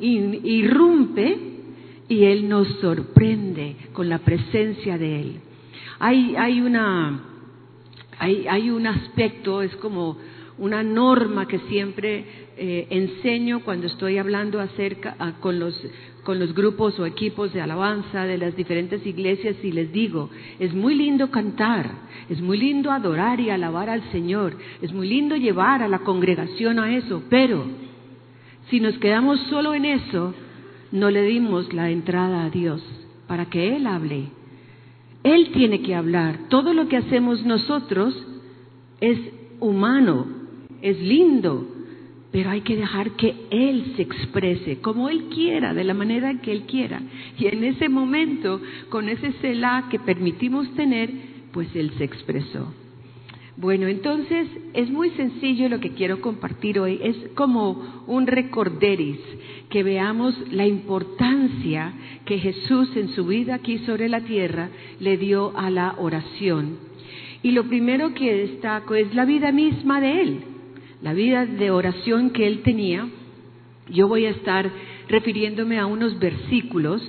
irrumpe 0.00 1.38
y 2.08 2.24
Él 2.24 2.48
nos 2.48 2.68
sorprende 2.80 3.76
con 3.92 4.08
la 4.08 4.18
presencia 4.18 4.98
de 4.98 5.20
Él. 5.20 5.40
Hay, 6.06 6.36
hay, 6.36 6.60
una, 6.60 7.18
hay, 8.18 8.46
hay 8.46 8.68
un 8.68 8.86
aspecto, 8.86 9.62
es 9.62 9.74
como 9.76 10.18
una 10.58 10.82
norma 10.82 11.48
que 11.48 11.60
siempre 11.60 12.26
eh, 12.58 12.88
enseño 12.90 13.60
cuando 13.64 13.86
estoy 13.86 14.18
hablando 14.18 14.60
acerca 14.60 15.16
ah, 15.18 15.32
con 15.40 15.58
los 15.58 15.74
con 16.22 16.38
los 16.38 16.54
grupos 16.54 16.98
o 16.98 17.06
equipos 17.06 17.54
de 17.54 17.62
alabanza 17.62 18.26
de 18.26 18.36
las 18.36 18.54
diferentes 18.54 19.06
iglesias 19.06 19.56
y 19.62 19.72
les 19.72 19.92
digo, 19.92 20.28
es 20.58 20.74
muy 20.74 20.94
lindo 20.94 21.30
cantar, 21.30 21.90
es 22.28 22.38
muy 22.42 22.58
lindo 22.58 22.90
adorar 22.90 23.40
y 23.40 23.48
alabar 23.48 23.88
al 23.88 24.02
Señor, 24.12 24.58
es 24.82 24.92
muy 24.92 25.08
lindo 25.08 25.36
llevar 25.36 25.82
a 25.82 25.88
la 25.88 26.00
congregación 26.00 26.80
a 26.80 26.94
eso, 26.94 27.22
pero 27.30 27.64
si 28.68 28.78
nos 28.78 28.98
quedamos 28.98 29.40
solo 29.48 29.72
en 29.72 29.86
eso, 29.86 30.34
no 30.92 31.10
le 31.10 31.22
dimos 31.22 31.72
la 31.72 31.88
entrada 31.88 32.44
a 32.44 32.50
Dios 32.50 32.82
para 33.26 33.46
que 33.46 33.74
Él 33.74 33.86
hable. 33.86 34.43
Él 35.24 35.50
tiene 35.52 35.80
que 35.80 35.94
hablar. 35.94 36.48
Todo 36.48 36.72
lo 36.74 36.86
que 36.86 36.98
hacemos 36.98 37.44
nosotros 37.44 38.14
es 39.00 39.18
humano, 39.58 40.26
es 40.82 41.00
lindo, 41.00 41.66
pero 42.30 42.50
hay 42.50 42.60
que 42.60 42.76
dejar 42.76 43.12
que 43.12 43.34
Él 43.50 43.94
se 43.96 44.02
exprese 44.02 44.80
como 44.80 45.08
Él 45.08 45.24
quiera, 45.34 45.72
de 45.72 45.84
la 45.84 45.94
manera 45.94 46.40
que 46.40 46.52
Él 46.52 46.62
quiera. 46.62 47.00
Y 47.38 47.46
en 47.46 47.64
ese 47.64 47.88
momento, 47.88 48.60
con 48.90 49.08
ese 49.08 49.32
Selah 49.40 49.88
que 49.90 49.98
permitimos 49.98 50.72
tener, 50.74 51.10
pues 51.52 51.74
Él 51.74 51.92
se 51.96 52.04
expresó. 52.04 52.74
Bueno, 53.56 53.86
entonces 53.86 54.48
es 54.72 54.90
muy 54.90 55.10
sencillo 55.10 55.68
lo 55.68 55.78
que 55.78 55.90
quiero 55.90 56.20
compartir 56.20 56.80
hoy. 56.80 56.98
Es 57.02 57.16
como 57.36 58.04
un 58.08 58.26
recorderis, 58.26 59.20
que 59.70 59.84
veamos 59.84 60.34
la 60.50 60.66
importancia 60.66 61.92
que 62.24 62.38
Jesús 62.38 62.96
en 62.96 63.10
su 63.10 63.26
vida 63.26 63.54
aquí 63.54 63.78
sobre 63.78 64.08
la 64.08 64.22
tierra 64.22 64.70
le 64.98 65.16
dio 65.16 65.56
a 65.56 65.70
la 65.70 65.94
oración. 65.98 66.78
Y 67.42 67.52
lo 67.52 67.64
primero 67.64 68.12
que 68.12 68.34
destaco 68.34 68.94
es 68.94 69.14
la 69.14 69.24
vida 69.24 69.52
misma 69.52 70.00
de 70.00 70.20
Él, 70.20 70.40
la 71.02 71.12
vida 71.12 71.46
de 71.46 71.70
oración 71.70 72.30
que 72.30 72.48
Él 72.48 72.62
tenía. 72.62 73.08
Yo 73.88 74.08
voy 74.08 74.26
a 74.26 74.30
estar 74.30 74.68
refiriéndome 75.08 75.78
a 75.78 75.86
unos 75.86 76.18
versículos 76.18 77.02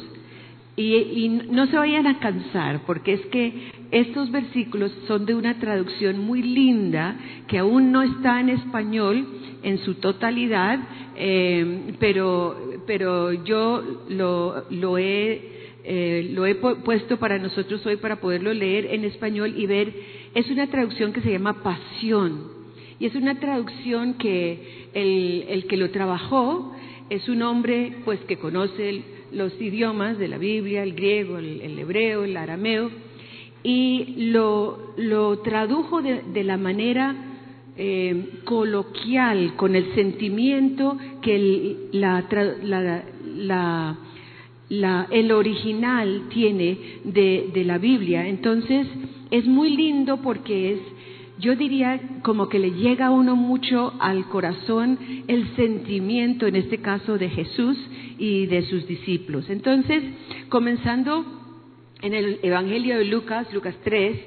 y, 0.78 1.30
no 1.30 1.68
se 1.68 1.78
vayan 1.78 2.06
a 2.06 2.20
cansar, 2.20 2.82
porque 2.86 3.14
es 3.14 3.26
que 3.28 3.72
estos 3.92 4.30
versículos 4.32 4.92
son 5.08 5.26
de 5.26 5.34
una 5.34 5.58
traducción 5.58 6.20
muy 6.20 6.42
linda 6.42 7.16
que 7.48 7.60
aún 7.60 7.92
no 7.92 8.02
está 8.02 8.42
en 8.42 8.50
español 8.50 9.26
en 9.64 9.78
su 9.80 9.96
totalidad, 9.96 10.80
eh, 11.16 11.94
pero, 12.00 12.58
pero 12.86 13.32
yo 13.32 14.04
lo, 14.10 14.66
lo 14.70 14.98
he, 14.98 15.42
eh, 15.86 16.30
lo 16.34 16.46
he 16.46 16.56
puesto 16.56 17.18
para 17.18 17.40
nosotros 17.40 17.86
hoy 17.86 17.96
para 17.96 18.18
poderlo 18.18 18.54
leer 18.54 18.88
en 18.88 19.06
español 19.06 19.54
y 19.58 19.66
ver, 19.68 19.94
es 20.34 20.50
una 20.50 20.68
traducción 20.68 21.14
que 21.14 21.22
se 21.22 21.32
llama 21.32 21.64
Pasión. 21.64 22.54
Y 23.00 23.06
es 23.06 23.16
una 23.16 23.40
traducción 23.40 24.16
que 24.16 24.90
el, 24.94 25.46
el 25.50 25.68
que 25.68 25.78
lo 25.78 25.90
trabajó 25.92 26.74
es 27.10 27.30
un 27.30 27.42
hombre 27.44 27.94
pues 28.04 28.20
que 28.22 28.38
conoce 28.38 28.90
el, 28.90 29.04
los 29.32 29.60
idiomas 29.62 30.18
de 30.18 30.28
la 30.28 30.38
Biblia, 30.38 30.84
el 30.84 30.94
griego, 30.94 31.38
el, 31.38 31.78
hebreo, 31.78 32.24
el 32.24 32.38
arameo, 32.38 32.90
y 33.64 34.30
lo, 34.32 34.94
lo 34.98 35.40
tradujo 35.40 36.02
de, 36.02 36.44
la 36.44 36.58
manera 36.58 37.16
eh, 37.78 38.40
coloquial, 38.44 39.56
con 39.56 39.76
el 39.76 39.94
sentimiento 39.96 40.98
que 41.22 41.36
el, 41.36 41.78
la, 41.92 42.28
el 45.12 45.32
original 45.32 46.24
tiene 46.30 46.78
de, 47.04 47.50
de 47.54 47.64
la 47.64 47.78
Biblia. 47.78 48.28
Entonces, 48.28 48.88
es 49.32 49.46
muy 49.46 49.76
lindo 49.76 50.18
porque 50.22 50.74
es 50.74 50.80
yo 51.38 51.56
diría 51.56 52.00
como 52.22 52.48
que 52.48 52.60
le 52.60 52.72
llega 52.72 53.08
a 53.08 53.12
uno 53.12 53.36
mucho 53.36 53.94
al 54.00 54.28
corazón 54.30 54.98
el 55.28 55.54
sentimiento, 55.56 56.48
en 56.48 56.56
este 56.56 56.78
caso, 56.78 57.18
de 57.18 57.30
Jesús 57.30 57.78
y 58.18 58.46
de 58.48 58.64
sus 58.64 58.88
discípulos. 58.88 59.50
Entonces, 59.50 60.04
comenzando 60.50 61.26
en 62.02 62.14
el 62.14 62.40
Evangelio 62.44 62.98
de 62.98 63.06
Lucas, 63.06 63.52
Lucas 63.54 63.76
3, 63.84 64.18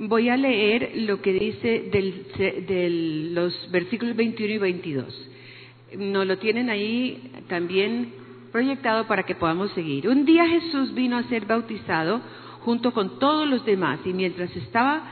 voy 0.00 0.28
a 0.28 0.36
leer 0.36 0.92
lo 0.96 1.20
que 1.20 1.32
dice 1.32 1.90
de 1.90 3.30
los 3.32 3.70
versículos 3.70 4.16
21 4.16 4.54
y 4.54 4.58
22. 4.58 5.30
Nos 5.98 6.26
lo 6.26 6.38
tienen 6.38 6.70
ahí 6.70 7.32
también 7.48 8.12
proyectado 8.52 9.06
para 9.06 9.24
que 9.24 9.34
podamos 9.34 9.70
seguir. 9.72 10.08
Un 10.08 10.24
día 10.24 10.46
Jesús 10.46 10.94
vino 10.94 11.16
a 11.16 11.24
ser 11.24 11.46
bautizado 11.46 12.20
junto 12.60 12.92
con 12.92 13.18
todos 13.18 13.48
los 13.48 13.64
demás 13.64 14.00
y 14.04 14.12
mientras 14.12 14.54
estaba 14.56 15.02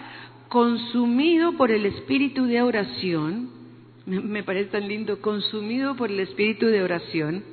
consumido 0.48 1.52
por 1.52 1.70
el 1.70 1.86
espíritu 1.86 2.44
de 2.46 2.62
oración, 2.62 3.50
me 4.06 4.42
parece 4.42 4.70
tan 4.70 4.88
lindo, 4.88 5.20
consumido 5.20 5.96
por 5.96 6.10
el 6.10 6.20
espíritu 6.20 6.66
de 6.66 6.82
oración, 6.82 7.44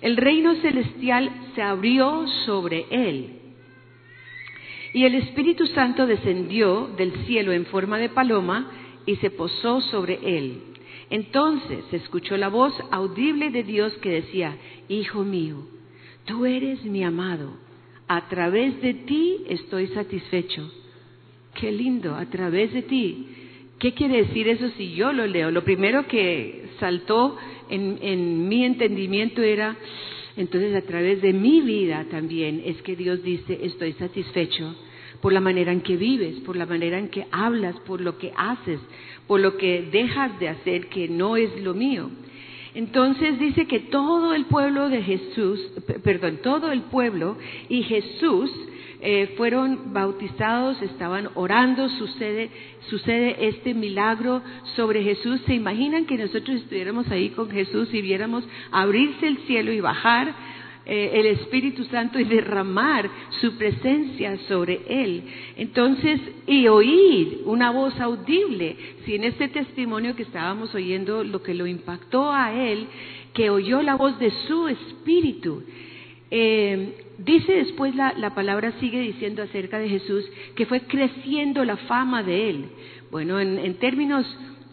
el 0.00 0.16
reino 0.16 0.54
celestial 0.56 1.30
se 1.54 1.62
abrió 1.62 2.26
sobre 2.44 2.86
él. 2.90 3.30
Y 4.92 5.04
el 5.04 5.14
Espíritu 5.14 5.66
Santo 5.66 6.06
descendió 6.06 6.88
del 6.96 7.12
cielo 7.26 7.52
en 7.52 7.66
forma 7.66 7.98
de 7.98 8.08
paloma 8.08 8.70
y 9.04 9.16
se 9.16 9.30
posó 9.30 9.80
sobre 9.80 10.18
él. 10.22 10.62
Entonces 11.10 11.84
se 11.90 11.96
escuchó 11.96 12.36
la 12.36 12.48
voz 12.48 12.74
audible 12.90 13.50
de 13.50 13.62
Dios 13.62 13.92
que 13.98 14.10
decía, 14.10 14.56
Hijo 14.88 15.22
mío, 15.22 15.66
tú 16.24 16.46
eres 16.46 16.82
mi 16.84 17.04
amado, 17.04 17.52
a 18.08 18.28
través 18.28 18.80
de 18.80 18.94
ti 18.94 19.44
estoy 19.48 19.88
satisfecho 19.88 20.70
Qué 21.56 21.72
lindo, 21.72 22.14
a 22.14 22.26
través 22.26 22.72
de 22.72 22.82
ti. 22.82 23.28
¿Qué 23.78 23.94
quiere 23.94 24.24
decir 24.24 24.48
eso 24.48 24.68
si 24.76 24.94
yo 24.94 25.12
lo 25.12 25.26
leo? 25.26 25.50
Lo 25.50 25.64
primero 25.64 26.06
que 26.06 26.68
saltó 26.78 27.36
en, 27.70 27.98
en 28.02 28.48
mi 28.48 28.64
entendimiento 28.64 29.42
era, 29.42 29.76
entonces 30.36 30.74
a 30.74 30.82
través 30.82 31.22
de 31.22 31.32
mi 31.32 31.60
vida 31.60 32.06
también 32.10 32.62
es 32.64 32.80
que 32.82 32.96
Dios 32.96 33.22
dice, 33.22 33.58
estoy 33.62 33.92
satisfecho 33.94 34.74
por 35.20 35.32
la 35.32 35.40
manera 35.40 35.72
en 35.72 35.80
que 35.80 35.96
vives, 35.96 36.40
por 36.40 36.56
la 36.56 36.66
manera 36.66 36.98
en 36.98 37.08
que 37.08 37.26
hablas, 37.30 37.76
por 37.80 38.00
lo 38.00 38.18
que 38.18 38.32
haces, 38.36 38.80
por 39.26 39.40
lo 39.40 39.56
que 39.56 39.88
dejas 39.90 40.38
de 40.38 40.48
hacer 40.48 40.88
que 40.88 41.08
no 41.08 41.36
es 41.36 41.62
lo 41.62 41.74
mío. 41.74 42.10
Entonces 42.74 43.38
dice 43.38 43.66
que 43.66 43.80
todo 43.80 44.34
el 44.34 44.44
pueblo 44.44 44.90
de 44.90 45.02
Jesús, 45.02 45.58
perdón, 46.04 46.40
todo 46.42 46.70
el 46.70 46.82
pueblo 46.82 47.38
y 47.70 47.82
Jesús 47.84 48.50
eh, 49.08 49.34
fueron 49.36 49.92
bautizados, 49.92 50.82
estaban 50.82 51.28
orando, 51.36 51.88
sucede, 51.90 52.50
sucede 52.90 53.46
este 53.46 53.72
milagro 53.72 54.42
sobre 54.74 55.04
Jesús. 55.04 55.40
¿Se 55.46 55.54
imaginan 55.54 56.06
que 56.06 56.16
nosotros 56.16 56.56
estuviéramos 56.56 57.08
ahí 57.12 57.28
con 57.28 57.48
Jesús 57.48 57.88
y 57.94 58.02
viéramos 58.02 58.42
abrirse 58.72 59.28
el 59.28 59.38
cielo 59.46 59.70
y 59.70 59.80
bajar 59.80 60.34
eh, 60.86 61.20
el 61.20 61.26
Espíritu 61.26 61.84
Santo 61.84 62.18
y 62.18 62.24
derramar 62.24 63.08
su 63.40 63.56
presencia 63.56 64.38
sobre 64.48 64.80
él. 64.88 65.22
Entonces, 65.56 66.20
y 66.48 66.66
oír 66.66 67.42
una 67.44 67.70
voz 67.70 68.00
audible, 68.00 68.76
si 69.04 69.14
en 69.14 69.22
este 69.22 69.46
testimonio 69.46 70.16
que 70.16 70.24
estábamos 70.24 70.74
oyendo 70.74 71.22
lo 71.22 71.44
que 71.44 71.54
lo 71.54 71.68
impactó 71.68 72.32
a 72.32 72.52
él, 72.52 72.88
que 73.34 73.50
oyó 73.50 73.82
la 73.82 73.94
voz 73.94 74.18
de 74.18 74.32
su 74.48 74.66
Espíritu. 74.66 75.62
Eh, 76.28 77.05
Dice 77.18 77.52
después 77.54 77.94
la, 77.94 78.34
palabra, 78.34 78.72
sigue 78.78 79.00
diciendo 79.00 79.42
acerca 79.42 79.78
de 79.78 79.88
Jesús, 79.88 80.24
que 80.54 80.66
fue 80.66 80.80
creciendo 80.82 81.64
la 81.64 81.76
fama 81.76 82.22
de 82.22 82.50
él. 82.50 82.64
Bueno, 83.10 83.40
en, 83.40 83.74
términos 83.78 84.26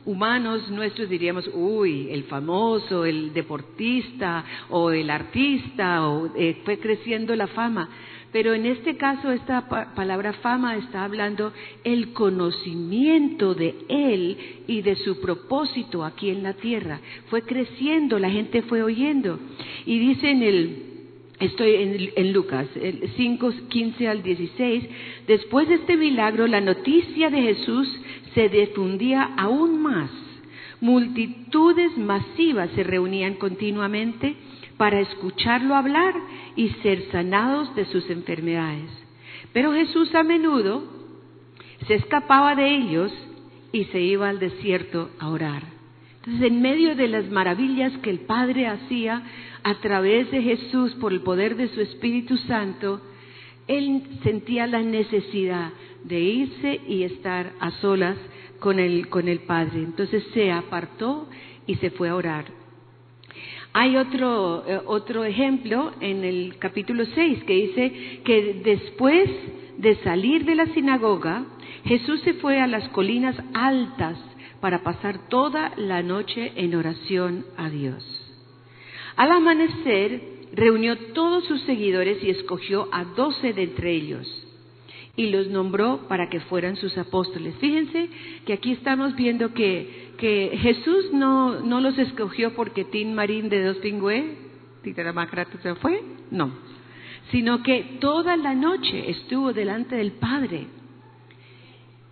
humanos 0.05 0.69
nuestros 0.69 1.07
diríamos, 1.07 1.49
uy, 1.53 2.09
el 2.11 2.25
famoso, 2.25 3.05
el 3.05 3.33
deportista 3.33 4.43
o 4.69 4.91
el 4.91 5.09
artista, 5.09 6.09
o, 6.09 6.29
eh, 6.35 6.57
fue 6.65 6.79
creciendo 6.79 7.33
la 7.35 7.47
fama. 7.47 7.89
Pero 8.33 8.53
en 8.53 8.65
este 8.65 8.97
caso 8.97 9.31
esta 9.31 9.69
palabra 9.95 10.33
fama 10.33 10.75
está 10.75 11.05
hablando 11.05 11.53
el 11.83 12.13
conocimiento 12.13 13.53
de 13.53 13.75
Él 13.87 14.37
y 14.67 14.81
de 14.81 14.95
su 14.95 15.21
propósito 15.21 16.03
aquí 16.03 16.31
en 16.31 16.43
la 16.43 16.53
tierra. 16.53 16.99
Fue 17.29 17.43
creciendo, 17.43 18.17
la 18.17 18.31
gente 18.31 18.63
fue 18.63 18.81
oyendo. 18.81 19.39
Y 19.85 19.99
dice 19.99 20.31
en 20.31 20.41
el 20.41 20.92
Estoy 21.39 22.11
en, 22.15 22.33
Lucas 22.33 22.67
5, 23.15 23.53
15 23.67 24.07
al 24.07 24.23
16. 24.23 24.83
Después 25.27 25.67
de 25.67 25.75
este 25.75 25.97
milagro, 25.97 26.47
la 26.47 26.61
noticia 26.61 27.29
de 27.29 27.41
Jesús 27.41 27.87
se 28.33 28.49
difundía 28.49 29.33
aún 29.37 29.81
más. 29.81 30.09
Multitudes 30.79 31.97
masivas 31.97 32.69
se 32.75 32.83
reunían 32.83 33.35
continuamente 33.35 34.35
para 34.77 34.99
escucharlo 34.99 35.75
hablar 35.75 36.13
y 36.55 36.69
ser 36.81 37.09
sanados 37.11 37.73
de 37.75 37.85
sus 37.85 38.09
enfermedades. 38.09 38.89
Pero 39.53 39.73
Jesús 39.73 40.13
a 40.15 40.23
menudo 40.23 40.83
se 41.87 41.95
escapaba 41.95 42.55
de 42.55 42.75
ellos 42.75 43.11
y 43.71 43.85
se 43.85 43.99
iba 43.99 44.29
al 44.29 44.39
desierto 44.39 45.09
a 45.19 45.29
orar. 45.29 45.63
Entonces, 46.17 46.47
en 46.51 46.61
medio 46.61 46.95
de 46.95 47.07
las 47.07 47.29
maravillas 47.29 47.91
que 47.97 48.09
el 48.09 48.19
Padre 48.19 48.67
hacía 48.67 49.23
a 49.63 49.75
través 49.75 50.29
de 50.31 50.41
Jesús 50.41 50.93
por 50.95 51.13
el 51.13 51.21
poder 51.21 51.55
de 51.55 51.69
su 51.69 51.81
Espíritu 51.81 52.37
Santo, 52.37 53.01
él 53.67 54.03
sentía 54.23 54.67
la 54.67 54.81
necesidad 54.81 55.71
de 56.03 56.19
irse 56.19 56.81
y 56.87 57.03
estar 57.03 57.53
a 57.59 57.71
solas 57.79 58.17
con 58.59 58.79
el, 58.79 59.07
Padre. 59.47 59.79
Entonces 59.83 60.23
se 60.33 60.51
apartó 60.51 61.27
y 61.65 61.75
se 61.75 61.91
fue 61.91 62.09
a 62.09 62.15
orar. 62.15 62.45
Hay 63.73 63.97
otro, 63.97 64.63
eh, 64.67 64.81
otro 64.85 65.23
ejemplo 65.23 65.93
en 65.99 66.23
el 66.23 66.57
capítulo 66.59 67.05
6 67.05 67.43
que 67.45 67.53
dice 67.53 68.21
que 68.23 68.61
después 68.63 69.29
de 69.77 69.95
salir 70.03 70.45
de 70.45 70.55
la 70.55 70.67
sinagoga, 70.67 71.45
Jesús 71.85 72.21
se 72.21 72.35
fue 72.35 72.61
a 72.61 72.67
las 72.67 72.87
colinas 72.89 73.35
altas 73.53 74.17
para 74.61 74.83
pasar 74.83 75.27
toda 75.27 75.73
la 75.75 76.03
noche 76.03 76.53
en 76.55 76.75
oración 76.75 77.45
a 77.57 77.69
Dios. 77.69 78.22
Al 79.15 79.31
amanecer, 79.31 80.21
reunió 80.53 80.97
todos 81.13 81.45
sus 81.45 81.61
seguidores 81.61 82.23
y 82.23 82.29
escogió 82.29 82.87
a 82.91 83.03
doce 83.03 83.53
de 83.53 83.63
entre 83.63 83.91
ellos 83.91 84.43
y 85.15 85.29
los 85.29 85.47
nombró 85.47 86.07
para 86.07 86.29
que 86.29 86.39
fueran 86.39 86.75
sus 86.75 86.97
apóstoles. 86.97 87.55
Fíjense 87.59 88.09
que 88.45 88.53
aquí 88.53 88.71
estamos 88.71 89.15
viendo 89.15 89.53
que, 89.53 90.13
que 90.17 90.57
Jesús 90.57 91.13
no, 91.13 91.59
no 91.61 91.79
los 91.81 91.97
escogió 91.97 92.55
porque 92.55 92.83
Tin 92.83 93.13
Marín 93.13 93.49
de 93.49 93.63
Dos 93.63 93.77
Pingüe, 93.77 94.37
se 94.83 95.75
fue, 95.75 96.01
no, 96.31 96.51
sino 97.31 97.63
que 97.63 97.97
toda 97.99 98.35
la 98.37 98.53
noche 98.55 99.11
estuvo 99.11 99.53
delante 99.53 99.95
del 99.95 100.13
Padre 100.13 100.67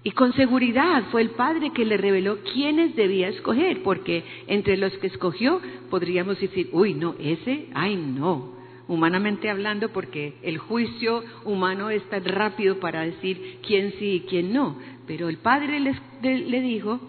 y 0.04 0.12
con 0.12 0.34
seguridad 0.34 1.04
fue 1.12 1.22
el 1.22 1.32
Padre 1.32 1.72
que 1.72 1.86
le 1.86 1.98
reveló 1.98 2.40
quiénes 2.54 2.96
debía 2.96 3.28
escoger, 3.28 3.84
porque 3.84 4.24
entre 4.48 4.78
los 4.78 4.92
que 4.98 5.08
escogió 5.08 5.62
podríamos 5.90 6.40
decir, 6.40 6.70
uy, 6.72 6.96
no, 6.96 7.16
ese, 7.20 7.68
ay, 7.76 7.96
no, 7.96 8.56
humanamente 8.88 9.50
hablando, 9.50 9.90
porque 9.90 10.34
el 10.42 10.58
juicio 10.58 11.24
humano 11.46 11.92
es 11.92 12.04
tan 12.10 12.26
rápido 12.26 12.80
para 12.80 13.02
decir 13.02 13.60
quién 13.66 13.94
sí 14.00 14.14
y 14.14 14.20
quién 14.22 14.52
no. 14.54 14.76
Pero 15.06 15.30
el 15.30 15.38
Padre 15.38 15.80
le 15.80 16.62
dijo, 16.62 17.00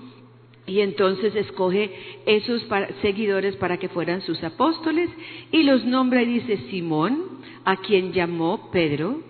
y 0.67 0.81
entonces 0.81 1.35
escoge 1.35 1.91
esos 2.27 2.67
seguidores 3.01 3.57
para 3.57 3.79
que 3.79 3.89
fueran 3.89 4.21
sus 4.21 4.45
apóstoles, 4.45 5.09
y 5.51 5.63
los 5.63 5.85
nombra 5.87 6.23
y 6.23 6.27
dice 6.27 6.59
Simón, 6.71 7.41
a 7.65 7.77
quien 7.77 8.13
llamó 8.13 8.71
Pedro, 8.71 9.23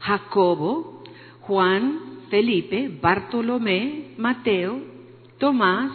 Jacobo, 0.00 1.02
Juan, 1.40 2.07
Felipe, 2.30 2.90
Bartolomé, 3.00 4.14
Mateo, 4.16 4.80
Tomás, 5.38 5.92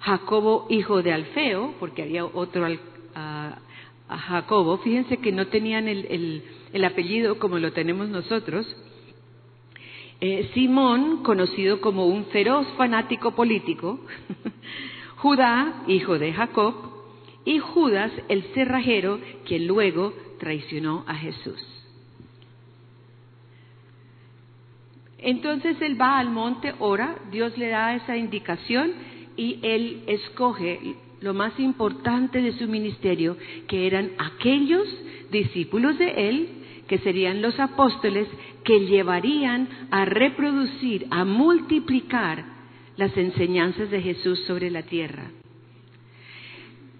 Jacobo 0.00 0.66
hijo 0.68 1.02
de 1.02 1.12
Alfeo, 1.12 1.74
porque 1.80 2.02
había 2.02 2.24
otro 2.24 2.66
a, 3.14 3.58
Jacobo, 4.06 4.78
fíjense 4.78 5.16
que 5.16 5.32
no 5.32 5.46
tenían 5.46 5.88
el, 5.88 6.84
apellido 6.84 7.38
como 7.38 7.58
lo 7.58 7.72
tenemos 7.72 8.08
nosotros, 8.08 8.66
eh, 10.20 10.50
Simón, 10.52 11.22
conocido 11.22 11.80
como 11.80 12.06
un 12.06 12.26
feroz 12.26 12.66
fanático 12.76 13.34
político, 13.34 14.00
Judá, 15.16 15.84
hijo 15.86 16.18
de 16.18 16.32
Jacob, 16.32 16.74
y 17.46 17.58
Judas, 17.58 18.12
el 18.28 18.42
cerrajero, 18.54 19.18
quien 19.46 19.66
luego 19.66 20.12
traicionó 20.38 21.04
a 21.06 21.14
Jesús. 21.14 21.73
Entonces 25.24 25.80
él 25.80 25.98
va 25.98 26.18
al 26.18 26.28
monte, 26.28 26.74
ora, 26.78 27.16
Dios 27.32 27.56
le 27.56 27.68
da 27.68 27.94
esa 27.94 28.14
indicación 28.14 28.92
y 29.38 29.58
él 29.62 30.02
escoge 30.06 30.96
lo 31.22 31.32
más 31.32 31.58
importante 31.58 32.42
de 32.42 32.52
su 32.52 32.68
ministerio, 32.68 33.38
que 33.66 33.86
eran 33.86 34.10
aquellos 34.18 34.86
discípulos 35.30 35.98
de 35.98 36.28
él, 36.28 36.48
que 36.86 36.98
serían 36.98 37.40
los 37.40 37.58
apóstoles, 37.58 38.28
que 38.64 38.80
llevarían 38.80 39.66
a 39.90 40.04
reproducir, 40.04 41.06
a 41.10 41.24
multiplicar 41.24 42.44
las 42.98 43.16
enseñanzas 43.16 43.90
de 43.90 44.02
Jesús 44.02 44.40
sobre 44.46 44.70
la 44.70 44.82
tierra. 44.82 45.30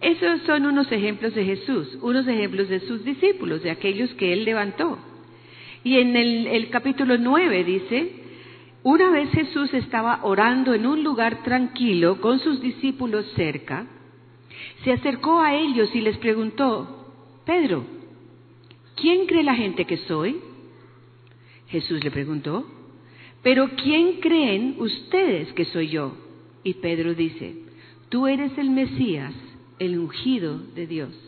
Esos 0.01 0.41
son 0.47 0.65
unos 0.65 0.91
ejemplos 0.91 1.35
de 1.35 1.45
Jesús, 1.45 1.99
unos 2.01 2.27
ejemplos 2.27 2.71
de 2.71 2.81
sus 2.81 3.05
discípulos, 3.05 3.63
de 3.63 3.71
aquellos 3.71 4.13
que 4.15 4.33
él 4.33 4.47
levantó. 4.47 4.99
Y 5.85 5.99
en 5.99 6.17
el, 6.17 6.71
capítulo 6.71 7.19
9 7.19 7.63
dice, 7.63 8.13
una 8.83 9.11
vez 9.11 9.31
Jesús 9.31 9.73
estaba 9.75 10.21
orando 10.25 10.73
en 10.73 10.87
un 10.87 11.05
lugar 11.05 11.43
tranquilo 11.43 12.23
con 12.23 12.41
sus 12.41 12.63
discípulos 12.63 13.27
cerca, 13.37 13.87
se 14.83 14.93
acercó 14.93 15.41
a 15.41 15.55
ellos 15.55 15.95
y 15.95 16.01
les 16.01 16.17
preguntó, 16.17 17.13
Pedro, 17.45 17.85
¿quién 18.97 19.27
cree 19.27 19.43
la 19.43 19.55
gente 19.55 19.85
que 19.85 19.99
soy? 19.99 20.41
Jesús 21.69 22.03
le 22.03 22.11
preguntó, 22.11 22.67
pero 23.43 23.69
¿quién 23.77 24.21
creen 24.21 24.77
ustedes 24.79 25.53
que 25.53 25.67
soy 25.67 25.89
yo? 25.89 26.17
Y 26.63 26.75
Pedro 26.75 27.15
dice, 27.15 27.57
tú 28.09 28.27
eres 28.27 28.57
el 28.57 28.71
Mesías, 28.71 29.35
el 29.79 29.99
ungido 29.99 30.59
de 30.75 30.87
Dios. 30.87 31.24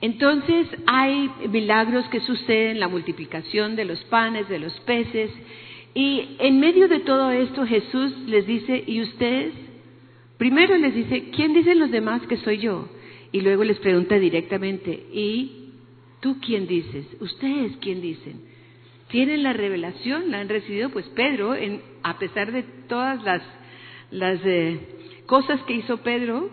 Entonces 0.00 0.66
hay 0.86 1.30
milagros 1.50 2.06
que 2.08 2.20
suceden, 2.20 2.80
la 2.80 2.88
multiplicación 2.88 3.76
de 3.76 3.84
los 3.84 4.02
panes, 4.04 4.48
de 4.48 4.58
los 4.58 4.72
peces, 4.80 5.30
y 5.94 6.36
en 6.38 6.60
medio 6.60 6.88
de 6.88 7.00
todo 7.00 7.30
esto 7.30 7.66
Jesús 7.66 8.16
les 8.26 8.46
dice, 8.46 8.82
¿y 8.86 9.02
ustedes? 9.02 9.52
Primero 10.38 10.76
les 10.78 10.94
dice, 10.94 11.30
¿quién 11.34 11.52
dicen 11.52 11.78
los 11.78 11.90
demás 11.90 12.22
que 12.26 12.38
soy 12.38 12.58
yo? 12.58 12.88
Y 13.32 13.42
luego 13.42 13.64
les 13.64 13.78
pregunta 13.78 14.18
directamente, 14.18 14.90
¿y 15.12 15.72
tú 16.20 16.38
quién 16.40 16.66
dices? 16.66 17.06
¿Ustedes 17.20 17.76
quién 17.80 18.00
dicen? 18.00 18.40
¿Tienen 19.08 19.42
la 19.42 19.52
revelación? 19.52 20.30
¿La 20.30 20.40
han 20.40 20.48
recibido? 20.48 20.90
Pues 20.90 21.06
Pedro, 21.08 21.54
a 22.02 22.18
pesar 22.18 22.52
de 22.52 22.62
todas 22.88 23.22
las, 24.12 24.40
eh, 24.44 24.78
cosas 25.26 25.60
que 25.62 25.74
hizo 25.74 25.98
Pedro, 25.98 26.48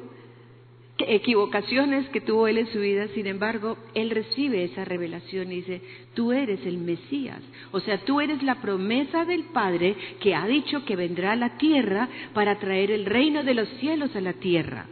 equivocaciones 0.99 2.09
que 2.09 2.21
tuvo 2.21 2.47
él 2.47 2.57
en 2.57 2.67
su 2.67 2.79
vida, 2.79 3.07
sin 3.09 3.27
embargo, 3.27 3.77
él 3.93 4.09
recibe 4.09 4.63
esa 4.63 4.83
revelación 4.85 5.51
y 5.51 5.57
dice, 5.57 5.81
tú 6.13 6.31
eres 6.31 6.65
el 6.65 6.77
Mesías, 6.77 7.41
o 7.71 7.79
sea, 7.79 8.03
tú 8.05 8.19
eres 8.19 8.41
la 8.41 8.55
promesa 8.55 9.25
del 9.25 9.43
Padre 9.43 9.95
que 10.19 10.33
ha 10.33 10.47
dicho 10.47 10.85
que 10.85 10.95
vendrá 10.95 11.33
a 11.33 11.35
la 11.35 11.57
tierra 11.57 12.09
para 12.33 12.57
traer 12.59 12.91
el 12.91 13.05
reino 13.05 13.43
de 13.43 13.53
los 13.53 13.69
cielos 13.79 14.15
a 14.15 14.21
la 14.21 14.33
tierra. 14.33 14.87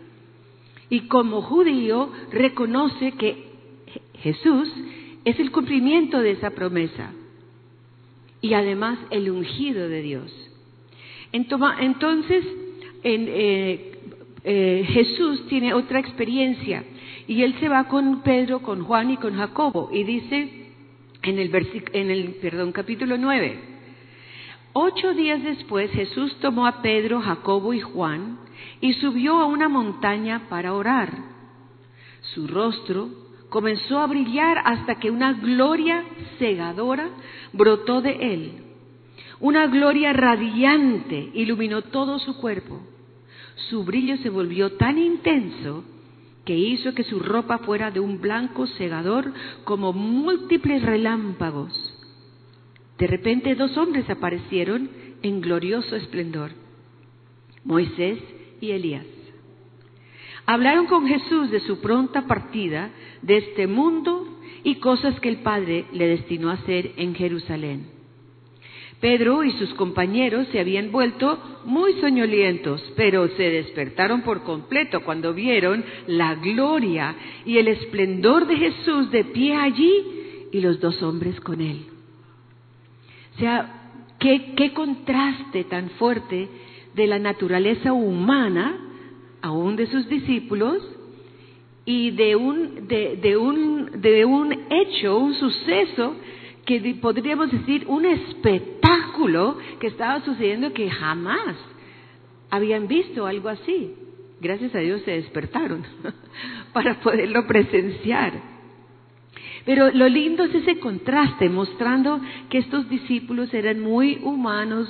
Y 0.90 1.02
como 1.08 1.42
judío 1.42 2.12
reconoce 2.32 3.14
que 3.14 3.46
Jesús 4.20 4.72
es 5.24 5.40
el 5.40 5.52
cumplimiento 5.52 6.20
de 6.20 6.32
esa 6.32 6.52
promesa 6.52 7.12
y 8.42 8.54
además 8.54 9.00
el 9.10 9.32
ungido 9.32 9.90
de 9.90 10.02
Dios. 10.04 10.32
Entonces, 11.32 12.46
en, 13.04 13.26
eh, 13.28 13.95
eh, 14.48 14.86
Jesús 14.90 15.48
tiene 15.48 15.74
otra 15.74 16.00
experiencia 16.00 16.84
y 17.28 17.42
él 17.42 17.56
se 17.60 17.68
va 17.68 17.86
con 17.86 18.22
Pedro, 18.22 18.60
con 18.60 18.84
Juan 18.84 19.10
y 19.10 19.18
con 19.18 19.36
Jacobo 19.36 19.90
y 19.92 20.04
dice 20.04 20.68
en 21.24 21.40
el, 21.40 21.52
en 21.94 22.12
el 22.12 22.36
perdón, 22.36 22.72
capítulo 22.72 23.18
9, 23.18 23.60
ocho 24.74 25.16
días 25.16 25.42
después 25.42 25.90
Jesús 25.90 26.38
tomó 26.42 26.68
a 26.68 26.84
Pedro, 26.84 27.22
Jacobo 27.22 27.74
y 27.74 27.82
Juan 27.82 28.38
y 28.82 28.94
subió 28.94 29.42
a 29.42 29.46
una 29.46 29.68
montaña 29.68 30.44
para 30.48 30.76
orar. 30.76 31.12
Su 32.36 32.46
rostro 32.46 33.10
comenzó 33.50 33.98
a 33.98 34.06
brillar 34.06 34.60
hasta 34.64 35.00
que 35.00 35.10
una 35.10 35.34
gloria 35.34 36.04
cegadora 36.38 37.10
brotó 37.52 38.00
de 38.02 38.12
él. 38.34 38.52
Una 39.40 39.66
gloria 39.66 40.14
radiante 40.14 41.32
iluminó 41.34 41.82
todo 41.82 42.20
su 42.20 42.38
cuerpo 42.38 42.80
su 43.56 43.84
brillo 43.84 44.18
se 44.18 44.30
volvió 44.30 44.74
tan 44.74 44.98
intenso 44.98 45.84
que 46.46 46.56
hizo 46.56 46.94
que 46.94 47.04
su 47.04 47.20
ropa 47.20 47.60
fuera 47.60 47.92
de 47.92 48.00
un 48.00 48.22
blanco 48.22 48.68
cegador 48.68 49.34
como 49.64 49.94
múltiples 49.94 50.84
relámpagos. 50.84 51.74
De 52.98 53.08
repente 53.08 53.56
dos 53.56 53.76
hombres 53.78 54.10
aparecieron 54.10 54.90
en 55.22 55.42
glorioso 55.42 55.96
esplendor, 55.96 56.52
Moisés 57.64 58.20
y 58.62 58.72
Elías. 58.72 59.06
Hablaron 60.46 60.86
con 60.86 61.08
Jesús 61.08 61.50
de 61.50 61.60
su 61.62 61.82
pronta 61.82 62.28
partida 62.28 62.92
de 63.24 63.38
este 63.38 63.66
mundo 63.66 64.40
y 64.64 64.76
cosas 64.76 65.20
que 65.20 65.30
el 65.30 65.38
Padre 65.38 65.86
le 65.92 66.08
destinó 66.08 66.52
a 66.52 66.54
hacer 66.54 66.92
en 66.98 67.16
Jerusalén. 67.16 67.95
Pedro 69.02 69.44
y 69.44 69.52
sus 69.54 69.74
compañeros 69.74 70.48
se 70.52 70.60
habían 70.60 70.92
vuelto 70.92 71.38
muy 71.66 71.94
soñolientos, 72.00 72.82
pero 72.96 73.28
se 73.30 73.44
despertaron 73.44 74.22
por 74.22 74.44
completo 74.44 75.02
cuando 75.02 75.34
vieron 75.34 75.84
la 76.08 76.36
gloria 76.36 77.16
y 77.46 77.58
el 77.58 77.68
esplendor 77.68 78.48
de 78.48 78.56
Jesús 78.56 79.12
de 79.12 79.26
pie 79.26 79.56
allí 79.56 80.48
y 80.52 80.62
los 80.62 80.80
dos 80.80 81.02
hombres 81.04 81.40
con 81.42 81.60
él. 81.60 81.86
O 83.36 83.40
sea, 83.40 83.92
qué, 84.20 84.72
contraste 84.74 85.66
tan 85.66 85.90
fuerte 85.92 86.48
de 86.94 87.08
la 87.08 87.20
naturaleza 87.20 87.92
humana, 87.92 88.78
aún 89.42 89.76
de 89.76 89.88
sus 89.88 90.08
discípulos, 90.08 90.82
y 91.84 92.12
de 92.12 92.36
un, 92.36 92.88
de, 92.88 93.18
de 93.18 93.38
un, 93.38 94.02
de 94.02 94.26
un 94.26 94.54
hecho, 94.72 95.18
un 95.18 95.36
suceso 95.36 96.16
que 96.66 96.98
podríamos 97.02 97.52
decir 97.52 97.86
un 97.88 98.06
espectáculo 98.06 99.58
que 99.80 99.88
estaba 99.88 100.22
sucediendo 100.22 100.74
que 100.74 100.90
jamás 100.90 101.56
habían 102.50 102.88
visto 102.88 103.26
algo 103.26 103.50
así. 103.50 103.94
Gracias 104.42 104.74
a 104.76 104.80
Dios 104.80 105.02
se 105.04 105.12
despertaron 105.12 105.84
para 106.74 107.00
poderlo 107.00 107.46
presenciar. 107.48 108.56
Pero 109.66 109.92
lo 109.92 110.08
lindo 110.08 110.44
es 110.44 110.54
ese 110.54 110.80
contraste, 110.80 111.50
mostrando 111.50 112.20
que 112.50 112.60
estos 112.60 112.88
discípulos 112.90 113.54
eran 113.54 113.80
muy 113.80 114.20
humanos, 114.24 114.88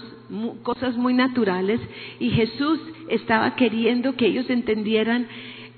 cosas 0.63 0.97
muy 0.97 1.13
naturales, 1.13 1.79
y 2.19 2.29
Jesús 2.31 2.79
estaba 3.09 3.55
queriendo 3.55 4.15
que 4.15 4.25
ellos 4.25 4.49
entendieran 4.49 5.27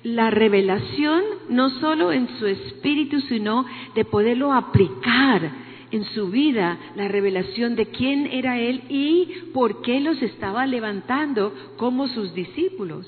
la 0.03 0.31
revelación 0.31 1.21
no 1.49 1.69
solo 1.69 2.11
en 2.11 2.27
su 2.39 2.47
espíritu, 2.47 3.19
sino 3.21 3.65
de 3.93 4.05
poderlo 4.05 4.51
aplicar 4.53 5.66
en 5.91 6.03
su 6.05 6.29
vida 6.29 6.77
la 6.95 7.07
revelación 7.07 7.75
de 7.75 7.87
quién 7.87 8.27
era 8.27 8.59
Él 8.59 8.83
y 8.89 9.51
por 9.53 9.81
qué 9.81 9.99
los 9.99 10.21
estaba 10.21 10.65
levantando 10.65 11.53
como 11.77 12.07
sus 12.07 12.33
discípulos. 12.33 13.07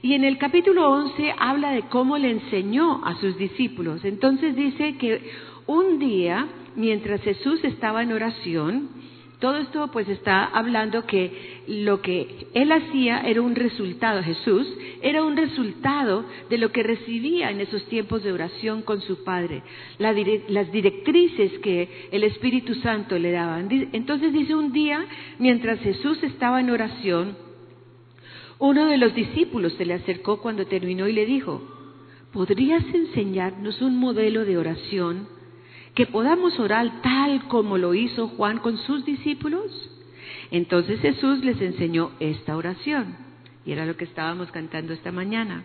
Y 0.00 0.14
en 0.14 0.24
el 0.24 0.38
capítulo 0.38 0.90
11 0.90 1.34
habla 1.38 1.72
de 1.72 1.82
cómo 1.82 2.18
le 2.18 2.30
enseñó 2.30 3.04
a 3.04 3.18
sus 3.20 3.36
discípulos. 3.36 4.04
Entonces 4.04 4.54
dice 4.54 4.96
que 4.96 5.30
un 5.66 5.98
día, 5.98 6.46
mientras 6.76 7.20
Jesús 7.22 7.62
estaba 7.64 8.02
en 8.02 8.12
oración, 8.12 8.88
todo 9.40 9.58
esto 9.58 9.88
pues 9.92 10.08
está 10.08 10.46
hablando 10.46 11.06
que 11.06 11.62
lo 11.68 12.02
que 12.02 12.48
él 12.54 12.72
hacía 12.72 13.20
era 13.20 13.40
un 13.40 13.54
resultado, 13.54 14.20
Jesús 14.22 14.66
era 15.00 15.22
un 15.22 15.36
resultado 15.36 16.24
de 16.50 16.58
lo 16.58 16.72
que 16.72 16.82
recibía 16.82 17.50
en 17.50 17.60
esos 17.60 17.84
tiempos 17.86 18.24
de 18.24 18.32
oración 18.32 18.82
con 18.82 19.00
su 19.00 19.22
Padre, 19.22 19.62
las 19.98 20.72
directrices 20.72 21.52
que 21.60 22.08
el 22.10 22.24
Espíritu 22.24 22.74
Santo 22.76 23.16
le 23.16 23.30
daban. 23.30 23.68
Entonces 23.92 24.32
dice 24.32 24.56
un 24.56 24.72
día, 24.72 25.06
mientras 25.38 25.78
Jesús 25.80 26.20
estaba 26.24 26.60
en 26.60 26.70
oración, 26.70 27.36
uno 28.58 28.86
de 28.86 28.98
los 28.98 29.14
discípulos 29.14 29.72
se 29.74 29.86
le 29.86 29.94
acercó 29.94 30.40
cuando 30.42 30.66
terminó 30.66 31.06
y 31.06 31.12
le 31.12 31.26
dijo, 31.26 31.62
¿podrías 32.32 32.84
enseñarnos 32.92 33.80
un 33.82 33.98
modelo 33.98 34.44
de 34.44 34.58
oración? 34.58 35.37
Que 35.98 36.06
podamos 36.06 36.56
orar 36.60 37.02
tal 37.02 37.48
como 37.48 37.76
lo 37.76 37.92
hizo 37.92 38.28
Juan 38.28 38.58
con 38.58 38.76
sus 38.78 39.04
discípulos? 39.04 39.90
Entonces 40.52 41.00
Jesús 41.00 41.44
les 41.44 41.60
enseñó 41.60 42.12
esta 42.20 42.56
oración, 42.56 43.16
y 43.66 43.72
era 43.72 43.84
lo 43.84 43.96
que 43.96 44.04
estábamos 44.04 44.48
cantando 44.52 44.92
esta 44.92 45.10
mañana. 45.10 45.64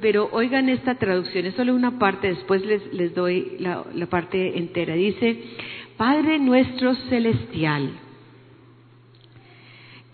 Pero, 0.00 0.30
oigan 0.32 0.70
esta 0.70 0.94
traducción, 0.94 1.44
es 1.44 1.54
solo 1.54 1.74
una 1.74 1.98
parte, 1.98 2.28
después 2.28 2.64
les, 2.64 3.14
doy 3.14 3.56
la, 3.58 3.84
la 3.94 4.06
parte 4.06 4.56
entera. 4.56 4.94
Dice, 4.94 5.38
Padre 5.98 6.38
nuestro 6.38 6.94
celestial, 7.10 7.90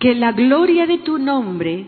que 0.00 0.16
la 0.16 0.32
gloria 0.32 0.88
de 0.88 0.98
tu 0.98 1.16
nombre 1.16 1.86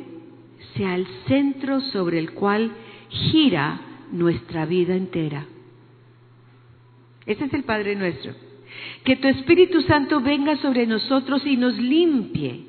sea 0.76 0.94
el 0.94 1.08
centro 1.26 1.80
sobre 1.80 2.20
el 2.20 2.30
cual 2.30 2.70
gira 3.08 3.80
nuestra 4.12 4.66
vida 4.66 4.94
entera. 4.94 5.48
Ese 7.26 7.44
es 7.44 7.54
el 7.54 7.64
Padre 7.64 7.96
nuestro. 7.96 8.34
Que 9.04 9.16
tu 9.16 9.28
Espíritu 9.28 9.82
Santo 9.82 10.20
venga 10.20 10.56
sobre 10.58 10.86
nosotros 10.86 11.44
y 11.46 11.56
nos 11.56 11.76
limpie. 11.78 12.66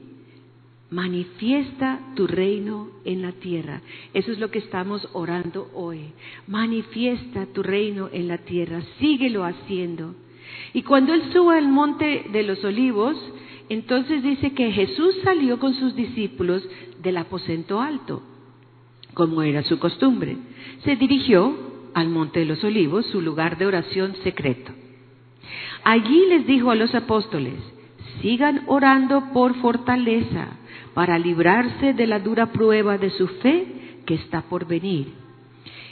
Manifiesta 0.90 2.00
tu 2.16 2.28
reino 2.28 2.90
en 3.04 3.24
la 3.24 3.32
tierra. 3.32 3.82
Eso 4.14 4.32
es 4.32 4.40
lo 4.40 4.52
que 4.52 4.60
estamos 4.60 5.08
orando 5.14 5.72
hoy. 5.74 6.12
Manifiesta 6.48 7.48
tu 7.48 7.64
reino 7.64 8.10
en 8.14 8.28
la 8.28 8.40
tierra. 8.40 8.82
Síguelo 9.00 9.44
haciendo. 9.44 10.14
Y 10.74 10.84
cuando 10.84 11.14
él 11.14 11.24
suba 11.32 11.58
al 11.58 11.68
monte 11.68 12.26
de 12.32 12.44
los 12.44 12.64
olivos, 12.64 13.18
entonces 13.70 14.22
dice 14.22 14.54
que 14.54 14.72
Jesús 14.72 15.16
salió 15.24 15.58
con 15.58 15.74
sus 15.74 15.96
discípulos 15.96 16.68
del 17.02 17.18
aposento 17.18 17.82
alto, 17.82 18.22
como 19.14 19.42
era 19.42 19.64
su 19.64 19.80
costumbre. 19.80 20.38
Se 20.84 20.96
dirigió 20.96 21.73
al 21.94 22.10
Monte 22.10 22.40
de 22.40 22.46
los 22.46 22.64
Olivos, 22.64 23.06
su 23.08 23.22
lugar 23.22 23.58
de 23.58 23.66
oración 23.66 24.16
secreto. 24.24 24.72
Allí 25.84 26.26
les 26.28 26.48
dijo 26.48 26.72
a 26.72 26.76
los 26.76 26.94
apóstoles, 26.96 27.56
sigan 28.22 28.64
orando 28.68 29.32
por 29.34 29.56
fortaleza 29.56 30.48
para 30.94 31.18
librarse 31.18 31.94
de 31.94 32.08
la 32.08 32.20
dura 32.20 32.52
prueba 32.52 32.98
de 32.98 33.10
su 33.10 33.28
fe 33.28 33.66
que 34.06 34.16
está 34.16 34.44
por 34.44 34.66
venir. 34.66 35.14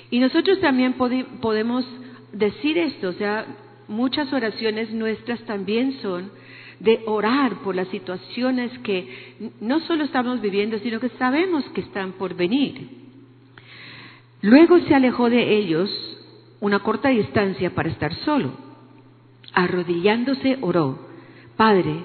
Y 0.09 0.19
nosotros 0.19 0.59
también 0.59 0.93
podemos 0.93 1.85
decir 2.31 2.77
esto, 2.77 3.09
o 3.09 3.13
sea, 3.13 3.45
muchas 3.87 4.31
oraciones 4.33 4.91
nuestras 4.91 5.39
también 5.41 5.99
son 6.01 6.31
de 6.79 7.01
orar 7.05 7.55
por 7.63 7.75
las 7.75 7.87
situaciones 7.89 8.77
que 8.79 9.35
no 9.59 9.79
solo 9.81 10.03
estamos 10.03 10.41
viviendo, 10.41 10.79
sino 10.79 10.99
que 10.99 11.09
sabemos 11.09 11.63
que 11.75 11.81
están 11.81 12.13
por 12.13 12.35
venir. 12.35 12.89
Luego 14.41 14.79
se 14.79 14.95
alejó 14.95 15.29
de 15.29 15.57
ellos 15.57 15.89
una 16.59 16.79
corta 16.79 17.09
distancia 17.09 17.73
para 17.75 17.89
estar 17.89 18.13
solo. 18.25 18.51
Arrodillándose 19.53 20.57
oró, 20.61 20.99
Padre, 21.57 22.03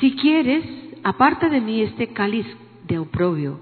si 0.00 0.14
quieres, 0.16 0.64
aparta 1.02 1.48
de 1.48 1.60
mí 1.60 1.82
este 1.82 2.08
cáliz 2.08 2.46
de 2.86 2.98
oprobio, 2.98 3.60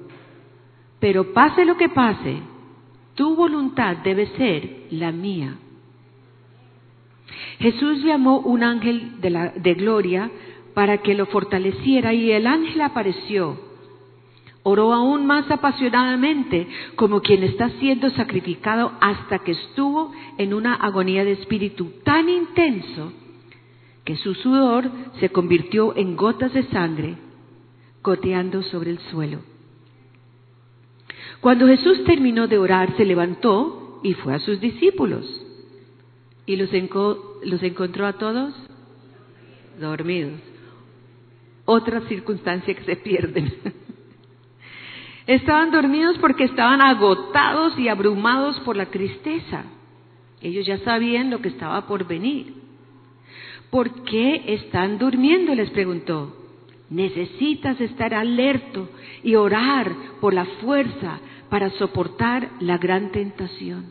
pero 1.00 1.32
pase 1.32 1.64
lo 1.64 1.76
que 1.76 1.88
pase, 1.88 2.38
tu 3.14 3.36
voluntad 3.36 3.98
debe 3.98 4.26
ser 4.36 4.86
la 4.90 5.12
mía. 5.12 5.56
Jesús 7.58 8.02
llamó 8.02 8.40
un 8.40 8.62
ángel 8.62 9.20
de, 9.20 9.30
la, 9.30 9.48
de 9.50 9.74
gloria 9.74 10.30
para 10.74 10.98
que 10.98 11.14
lo 11.14 11.26
fortaleciera 11.26 12.12
y 12.12 12.32
el 12.32 12.46
ángel 12.46 12.80
apareció 12.80 13.58
Oró 14.66 14.94
aún 14.94 15.26
más 15.26 15.50
apasionadamente, 15.50 16.66
como 16.96 17.20
quien 17.20 17.42
está 17.42 17.68
siendo 17.78 18.08
sacrificado 18.10 18.92
hasta 18.98 19.40
que 19.40 19.52
estuvo 19.52 20.10
en 20.38 20.54
una 20.54 20.74
agonía 20.74 21.22
de 21.22 21.32
espíritu 21.32 21.92
tan 22.02 22.30
intenso 22.30 23.12
que 24.04 24.16
su 24.16 24.34
sudor 24.34 24.90
se 25.20 25.28
convirtió 25.28 25.94
en 25.96 26.16
gotas 26.16 26.54
de 26.54 26.62
sangre 26.64 27.16
goteando 28.02 28.62
sobre 28.62 28.90
el 28.90 28.98
suelo. 29.10 29.40
Cuando 31.42 31.66
Jesús 31.66 32.02
terminó 32.04 32.48
de 32.48 32.56
orar, 32.56 32.96
se 32.96 33.04
levantó 33.04 34.00
y 34.02 34.14
fue 34.14 34.34
a 34.34 34.38
sus 34.38 34.60
discípulos. 34.60 35.26
¿Y 36.46 36.56
los, 36.56 36.70
los 37.44 37.62
encontró 37.62 38.06
a 38.06 38.14
todos? 38.14 38.54
Dormidos. 39.78 40.40
Otra 41.66 42.00
circunstancia 42.08 42.74
que 42.74 42.84
se 42.84 42.96
pierden. 42.96 43.52
Estaban 45.26 45.70
dormidos 45.70 46.18
porque 46.18 46.44
estaban 46.44 46.82
agotados 46.82 47.78
y 47.78 47.88
abrumados 47.88 48.60
por 48.60 48.76
la 48.76 48.86
tristeza. 48.86 49.64
Ellos 50.42 50.66
ya 50.66 50.78
sabían 50.80 51.30
lo 51.30 51.40
que 51.40 51.48
estaba 51.48 51.86
por 51.86 52.06
venir. 52.06 52.52
¿Por 53.70 54.04
qué 54.04 54.44
están 54.48 54.98
durmiendo? 54.98 55.54
les 55.54 55.70
preguntó. 55.70 56.36
Necesitas 56.90 57.80
estar 57.80 58.12
alerto 58.12 58.90
y 59.22 59.34
orar 59.36 59.90
por 60.20 60.34
la 60.34 60.44
fuerza 60.44 61.20
para 61.48 61.70
soportar 61.70 62.50
la 62.60 62.76
gran 62.76 63.10
tentación. 63.10 63.86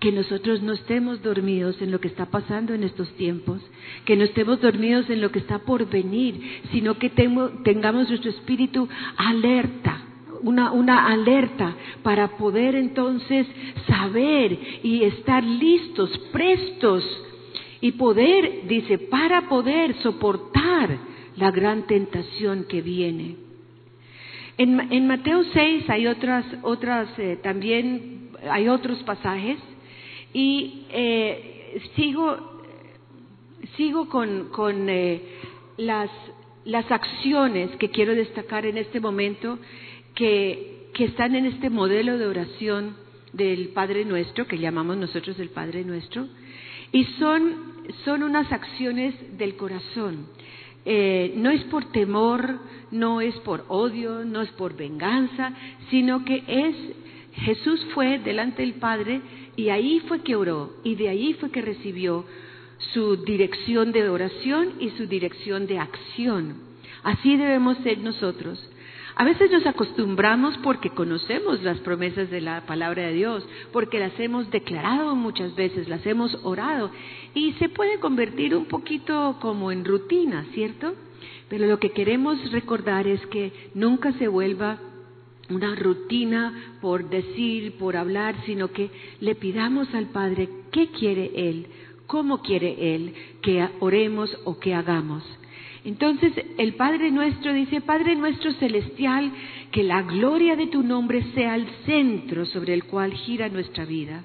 Que 0.00 0.10
nosotros 0.12 0.62
no 0.62 0.72
estemos 0.72 1.22
dormidos 1.22 1.82
en 1.82 1.90
lo 1.90 2.00
que 2.00 2.08
está 2.08 2.24
pasando 2.30 2.72
en 2.72 2.84
estos 2.84 3.12
tiempos, 3.16 3.60
que 4.06 4.16
no 4.16 4.24
estemos 4.24 4.58
dormidos 4.62 5.10
en 5.10 5.20
lo 5.20 5.30
que 5.30 5.40
está 5.40 5.58
por 5.58 5.90
venir, 5.90 6.62
sino 6.72 6.98
que 6.98 7.10
tengamos 7.10 8.08
nuestro 8.08 8.30
espíritu 8.30 8.88
alerta 9.18 10.06
una, 10.42 10.72
una 10.72 11.06
alerta 11.06 11.76
para 12.02 12.36
poder 12.36 12.74
entonces 12.74 13.46
saber 13.86 14.58
y 14.82 15.04
estar 15.04 15.42
listos, 15.44 16.10
prestos 16.32 17.04
y 17.80 17.92
poder, 17.92 18.66
dice, 18.66 18.98
para 18.98 19.48
poder 19.48 19.94
soportar 20.02 20.98
la 21.36 21.50
gran 21.50 21.86
tentación 21.86 22.64
que 22.64 22.82
viene. 22.82 23.36
En, 24.58 24.92
en 24.92 25.06
Mateo 25.06 25.42
6 25.52 25.88
hay 25.88 26.06
otras, 26.06 26.44
otras 26.62 27.08
eh, 27.18 27.38
también 27.42 28.30
hay 28.50 28.68
otros 28.68 28.98
pasajes 29.04 29.58
y 30.32 30.86
eh, 30.90 31.80
sigo, 31.96 32.62
sigo 33.76 34.08
con, 34.08 34.50
con 34.50 34.88
eh, 34.88 35.22
las, 35.78 36.10
las 36.64 36.90
acciones 36.90 37.70
que 37.76 37.88
quiero 37.88 38.14
destacar 38.14 38.66
en 38.66 38.76
este 38.76 39.00
momento 39.00 39.58
que, 40.14 40.78
están 40.98 41.34
en 41.34 41.46
este 41.46 41.70
modelo 41.70 42.18
de 42.18 42.26
oración 42.26 42.94
del 43.32 43.68
Padre 43.68 44.04
Nuestro, 44.04 44.46
que 44.46 44.58
llamamos 44.58 44.98
nosotros 44.98 45.38
el 45.38 45.48
Padre 45.48 45.82
Nuestro, 45.82 46.28
y 46.92 47.04
son, 47.18 47.54
son 48.04 48.22
unas 48.22 48.52
acciones 48.52 49.14
del 49.38 49.56
corazón. 49.56 50.26
Eh, 50.84 51.32
no 51.36 51.50
es 51.50 51.64
por 51.64 51.90
temor, 51.92 52.58
no 52.90 53.22
es 53.22 53.34
por 53.36 53.64
odio, 53.68 54.26
no 54.26 54.42
es 54.42 54.50
por 54.50 54.76
venganza, 54.76 55.54
sino 55.88 56.22
que 56.26 56.44
es 56.46 56.76
Jesús 57.32 57.84
fue 57.94 58.18
delante 58.18 58.62
del 58.62 58.74
Padre 58.74 59.20
y 59.56 59.70
ahí 59.70 60.00
fue 60.08 60.22
que 60.22 60.36
oró 60.36 60.74
y 60.84 60.96
de 60.96 61.08
ahí 61.08 61.34
fue 61.34 61.50
que 61.50 61.62
recibió 61.62 62.24
su 62.92 63.16
dirección 63.16 63.92
de 63.92 64.08
oración 64.08 64.74
y 64.80 64.90
su 64.90 65.06
dirección 65.06 65.66
de 65.66 65.78
acción. 65.78 66.56
Así 67.02 67.36
debemos 67.36 67.78
ser 67.78 67.98
nosotros. 67.98 68.68
A 69.16 69.24
veces 69.24 69.50
nos 69.50 69.66
acostumbramos 69.66 70.56
porque 70.58 70.90
conocemos 70.90 71.62
las 71.62 71.78
promesas 71.80 72.30
de 72.30 72.40
la 72.40 72.64
palabra 72.66 73.02
de 73.02 73.14
Dios, 73.14 73.46
porque 73.72 73.98
las 73.98 74.18
hemos 74.18 74.50
declarado 74.50 75.16
muchas 75.16 75.54
veces, 75.54 75.88
las 75.88 76.04
hemos 76.06 76.38
orado 76.44 76.90
y 77.34 77.52
se 77.54 77.68
puede 77.68 77.98
convertir 77.98 78.54
un 78.54 78.66
poquito 78.66 79.36
como 79.40 79.72
en 79.72 79.84
rutina, 79.84 80.46
¿cierto? 80.54 80.94
Pero 81.48 81.66
lo 81.66 81.78
que 81.78 81.90
queremos 81.90 82.52
recordar 82.52 83.06
es 83.06 83.24
que 83.26 83.52
nunca 83.74 84.12
se 84.12 84.28
vuelva 84.28 84.78
una 85.50 85.74
rutina 85.74 86.76
por 86.80 87.10
decir, 87.10 87.76
por 87.76 87.96
hablar, 87.96 88.36
sino 88.46 88.68
que 88.68 88.90
le 89.20 89.34
pidamos 89.34 89.92
al 89.94 90.06
Padre 90.06 90.48
qué 90.70 90.88
quiere 90.88 91.32
Él, 91.34 91.66
cómo 92.06 92.40
quiere 92.42 92.94
Él 92.94 93.14
que 93.42 93.68
oremos 93.80 94.30
o 94.44 94.60
que 94.60 94.74
hagamos. 94.74 95.24
Entonces 95.84 96.32
el 96.58 96.74
Padre 96.74 97.10
nuestro 97.10 97.52
dice, 97.52 97.80
Padre 97.80 98.14
nuestro 98.14 98.52
celestial, 98.54 99.32
que 99.72 99.82
la 99.82 100.02
gloria 100.02 100.56
de 100.56 100.66
tu 100.66 100.82
nombre 100.82 101.22
sea 101.34 101.54
el 101.54 101.66
centro 101.86 102.44
sobre 102.44 102.74
el 102.74 102.84
cual 102.84 103.12
gira 103.12 103.48
nuestra 103.48 103.84
vida. 103.84 104.22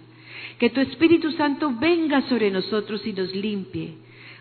Que 0.60 0.70
tu 0.70 0.82
Espíritu 0.82 1.32
Santo 1.32 1.74
venga 1.80 2.22
sobre 2.30 2.52
nosotros 2.52 3.06
y 3.06 3.14
nos 3.14 3.34
limpie. 3.34 3.96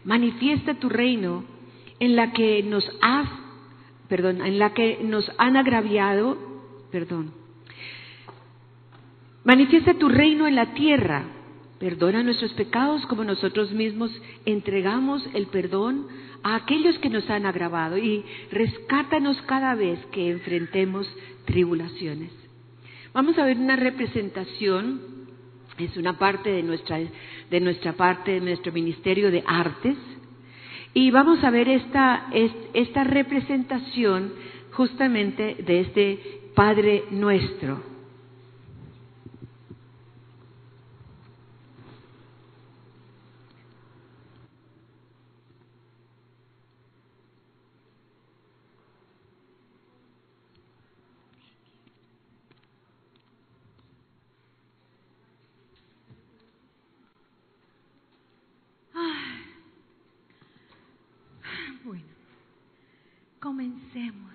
Manifiesta 0.04 0.74
tu 0.74 0.88
reino 0.88 1.44
en 2.00 2.16
la 2.16 2.32
que 2.32 2.62
nos 2.62 2.84
has, 3.00 3.28
perdón, 4.08 4.44
en 4.44 4.58
la 4.58 4.74
que 4.74 4.98
nos 5.02 5.30
han 5.38 5.56
agraviado, 5.56 6.36
perdón. 6.90 7.32
Manifiesta 9.44 9.94
tu 9.94 10.08
reino 10.08 10.48
en 10.48 10.56
la 10.56 10.74
tierra. 10.74 11.24
Perdona 11.78 12.22
nuestros 12.22 12.52
pecados 12.54 13.04
como 13.06 13.24
nosotros 13.24 13.72
mismos 13.72 14.10
entregamos 14.46 15.28
el 15.34 15.46
perdón 15.48 16.06
a 16.44 16.56
aquellos 16.56 16.98
que 16.98 17.08
nos 17.08 17.28
han 17.30 17.46
agravado 17.46 17.96
y 17.96 18.22
rescátanos 18.52 19.40
cada 19.42 19.74
vez 19.74 19.98
que 20.12 20.30
enfrentemos 20.30 21.10
tribulaciones. 21.46 22.30
Vamos 23.14 23.38
a 23.38 23.46
ver 23.46 23.56
una 23.56 23.76
representación, 23.76 25.00
es 25.78 25.96
una 25.96 26.18
parte 26.18 26.50
de 26.50 26.62
nuestra, 26.62 27.00
de 27.50 27.60
nuestra 27.60 27.94
parte, 27.94 28.32
de 28.32 28.40
nuestro 28.40 28.72
Ministerio 28.72 29.30
de 29.30 29.42
Artes, 29.46 29.96
y 30.92 31.10
vamos 31.10 31.42
a 31.42 31.50
ver 31.50 31.68
esta, 31.68 32.30
esta 32.74 33.04
representación 33.04 34.34
justamente 34.72 35.56
de 35.64 35.80
este 35.80 36.18
Padre 36.54 37.04
nuestro. 37.10 37.94
Comencemos. 63.44 64.32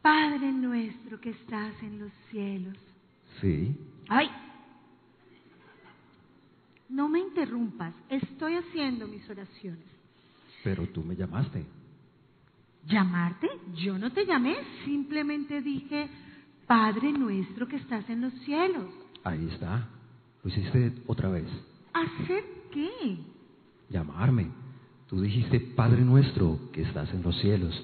Padre 0.00 0.50
nuestro 0.50 1.20
que 1.20 1.28
estás 1.28 1.74
en 1.82 1.98
los 1.98 2.10
cielos. 2.30 2.74
Sí. 3.40 3.76
Ay. 4.08 4.28
No 6.88 7.08
me 7.08 7.18
interrumpas, 7.18 7.94
estoy 8.08 8.54
haciendo 8.54 9.06
mis 9.08 9.28
oraciones. 9.28 9.84
Pero 10.62 10.86
tú 10.88 11.02
me 11.02 11.16
llamaste. 11.16 11.64
¿Llamarte? 12.86 13.48
Yo 13.74 13.98
no 13.98 14.12
te 14.12 14.24
llamé, 14.24 14.56
simplemente 14.84 15.60
dije, 15.60 16.08
Padre 16.66 17.12
nuestro 17.12 17.66
que 17.66 17.76
estás 17.76 18.08
en 18.08 18.20
los 18.20 18.32
cielos. 18.44 18.86
Ahí 19.24 19.48
está. 19.52 19.88
Lo 20.44 20.50
hiciste 20.50 20.92
otra 21.06 21.28
vez. 21.28 21.48
¿Hacer 21.92 22.44
qué? 22.72 23.18
llamarme. 23.88 24.48
Tú 25.08 25.20
dijiste, 25.20 25.60
Padre 25.60 26.02
nuestro 26.02 26.58
que 26.72 26.82
estás 26.82 27.12
en 27.12 27.22
los 27.22 27.38
cielos. 27.40 27.74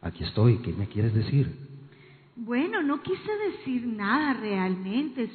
Aquí 0.00 0.24
estoy, 0.24 0.58
¿qué 0.58 0.72
me 0.72 0.86
quieres 0.86 1.14
decir? 1.14 1.52
Bueno, 2.40 2.82
no 2.82 3.02
quise 3.02 3.32
decir 3.50 3.86
nada 3.86 4.34
realmente. 4.34 5.30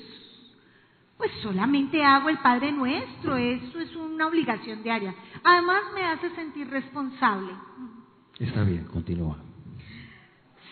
Pues 1.18 1.32
solamente 1.42 2.04
hago 2.04 2.30
el 2.30 2.38
Padre 2.40 2.72
nuestro, 2.72 3.38
eso 3.38 3.80
es 3.80 3.96
una 3.96 4.28
obligación 4.28 4.84
diaria. 4.84 5.16
Además 5.44 5.84
me 5.94 6.04
hace 6.04 6.30
sentir 6.36 6.68
responsable. 6.68 7.54
Está 8.38 8.64
bien, 8.64 8.86
continúa. 8.86 9.38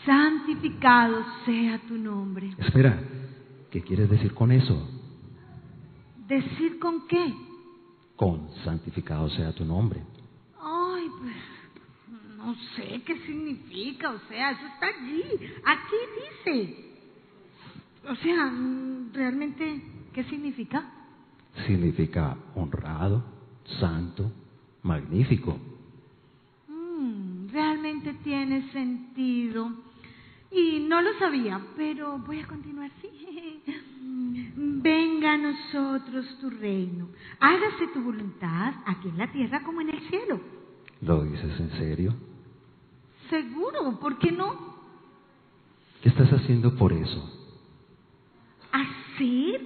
Santificado 0.06 1.24
sea 1.46 1.80
tu 1.88 1.98
nombre. 1.98 2.54
Espera, 2.58 3.02
¿qué 3.72 3.82
quieres 3.82 4.10
decir 4.10 4.34
con 4.34 4.52
eso? 4.52 4.90
¿Decir 6.28 6.78
con 6.80 7.08
qué? 7.08 7.34
con 8.16 8.50
santificado 8.64 9.30
sea 9.30 9.52
tu 9.54 9.66
nombre. 9.66 10.02
Ay, 10.62 11.10
pues 11.20 11.36
no 12.44 12.56
sé 12.76 13.02
qué 13.06 13.18
significa, 13.26 14.12
o 14.12 14.20
sea, 14.28 14.52
eso 14.52 14.66
está 14.66 14.88
allí, 14.88 15.24
aquí 15.66 15.96
dice. 16.46 16.94
O 18.10 18.16
sea, 18.16 18.52
realmente, 19.14 19.82
¿qué 20.14 20.24
significa? 20.26 20.84
Significa 21.66 22.36
honrado, 22.56 23.24
santo, 23.80 24.30
magnífico. 24.82 25.58
Mm, 26.68 27.48
realmente 27.50 28.14
tiene 28.24 28.72
sentido. 28.72 29.72
Y 30.52 30.86
no 30.88 31.02
lo 31.02 31.18
sabía, 31.18 31.60
pero 31.76 32.20
voy 32.20 32.42
a 32.42 32.48
continuar, 32.48 32.92
sí. 33.02 33.62
Venga 34.56 35.34
a 35.34 35.38
nosotros 35.38 36.38
tu 36.42 36.50
reino. 36.50 37.08
Hágase 37.40 37.88
tu 37.94 38.04
voluntad 38.04 38.74
aquí 38.86 39.08
en 39.08 39.18
la 39.18 39.32
tierra 39.32 39.64
como 39.64 39.82
en 39.82 39.90
el 39.92 40.02
cielo. 40.10 40.40
¿Lo 41.02 41.24
dices 41.24 41.60
en 41.60 41.72
serio? 41.72 42.14
Seguro, 43.34 43.98
¿por 44.00 44.20
qué 44.20 44.32
no? 44.32 44.54
¿Qué 46.04 46.10
estás 46.10 46.32
haciendo 46.32 46.76
por 46.76 46.94
eso? 46.94 47.20
¿Hacer? 48.72 49.60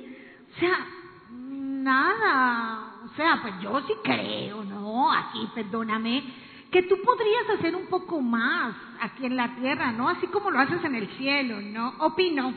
O 0.55 0.57
sea, 0.57 0.87
nada. 1.33 2.93
O 3.03 3.09
sea, 3.17 3.39
pues 3.41 3.55
yo 3.61 3.77
sí 3.81 3.91
creo, 4.05 4.63
¿no? 4.63 5.11
Aquí, 5.11 5.49
perdóname, 5.53 6.23
que 6.71 6.83
tú 6.83 6.95
podrías 7.03 7.59
hacer 7.59 7.75
un 7.75 7.87
poco 7.87 8.21
más 8.21 8.73
aquí 9.01 9.25
en 9.25 9.35
la 9.35 9.53
tierra, 9.57 9.91
¿no? 9.91 10.07
Así 10.07 10.27
como 10.27 10.49
lo 10.49 10.59
haces 10.59 10.81
en 10.85 10.95
el 10.95 11.09
cielo, 11.17 11.59
¿no? 11.59 11.89
Opino. 11.99 12.53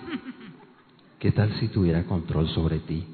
¿Qué 1.18 1.32
tal 1.32 1.52
si 1.58 1.66
tuviera 1.66 2.06
control 2.06 2.48
sobre 2.50 2.78
ti? 2.78 3.04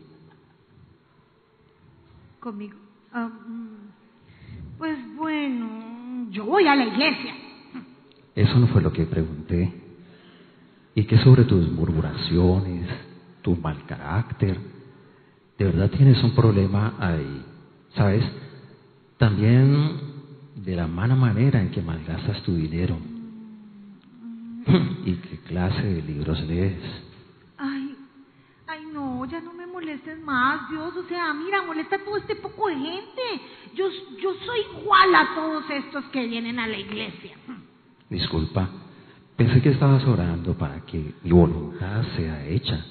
¿Conmigo? 2.40 2.76
Ah, 3.10 3.26
mm, 3.26 4.76
pues 4.76 4.98
bueno, 5.14 6.26
yo 6.28 6.44
voy 6.44 6.68
a 6.68 6.76
la 6.76 6.84
iglesia. 6.84 7.45
Eso 8.36 8.58
no 8.58 8.68
fue 8.68 8.82
lo 8.82 8.92
que 8.92 9.06
pregunté. 9.06 9.72
¿Y 10.94 11.04
qué 11.04 11.18
sobre 11.18 11.44
tus 11.44 11.70
murmuraciones, 11.72 12.88
tu 13.42 13.56
mal 13.56 13.84
carácter? 13.86 14.58
¿De 15.58 15.64
verdad 15.64 15.90
tienes 15.90 16.22
un 16.22 16.34
problema 16.34 16.94
ahí? 16.98 17.44
¿Sabes? 17.94 18.24
También 19.16 19.96
de 20.54 20.76
la 20.76 20.86
mala 20.86 21.14
manera 21.14 21.60
en 21.60 21.70
que 21.70 21.80
malgastas 21.80 22.42
tu 22.42 22.54
dinero. 22.54 22.98
¿Y 25.04 25.14
qué 25.14 25.38
clase 25.48 25.82
de 25.82 26.02
libros 26.02 26.40
lees? 26.42 26.82
Ay, 27.56 27.96
ay 28.66 28.84
no, 28.92 29.24
ya 29.24 29.40
no 29.40 29.54
me 29.54 29.66
molestes 29.66 30.16
molestes 30.16 30.18
más, 30.24 30.68
Dios. 30.70 30.96
O 30.96 31.08
sea, 31.08 31.32
mira, 31.32 31.62
molesta 31.62 31.96
a 31.96 32.04
todo 32.04 32.16
este 32.16 32.36
poco 32.36 32.68
de 32.68 32.76
gente. 32.76 33.22
Yo, 33.74 33.86
yo 34.18 34.34
soy 34.44 34.60
igual 34.80 35.14
a 35.14 35.34
todos 35.34 35.64
estos 35.70 36.04
que 36.06 36.26
vienen 36.26 36.58
a 36.58 36.66
la 36.66 36.78
iglesia. 36.78 37.35
Disculpa, 38.08 38.68
pensé 39.36 39.60
que 39.60 39.70
estabas 39.70 40.04
orando 40.04 40.56
para 40.56 40.80
que 40.82 41.14
mi 41.24 41.30
voluntad 41.32 42.04
sea 42.16 42.46
hecha. 42.46 42.84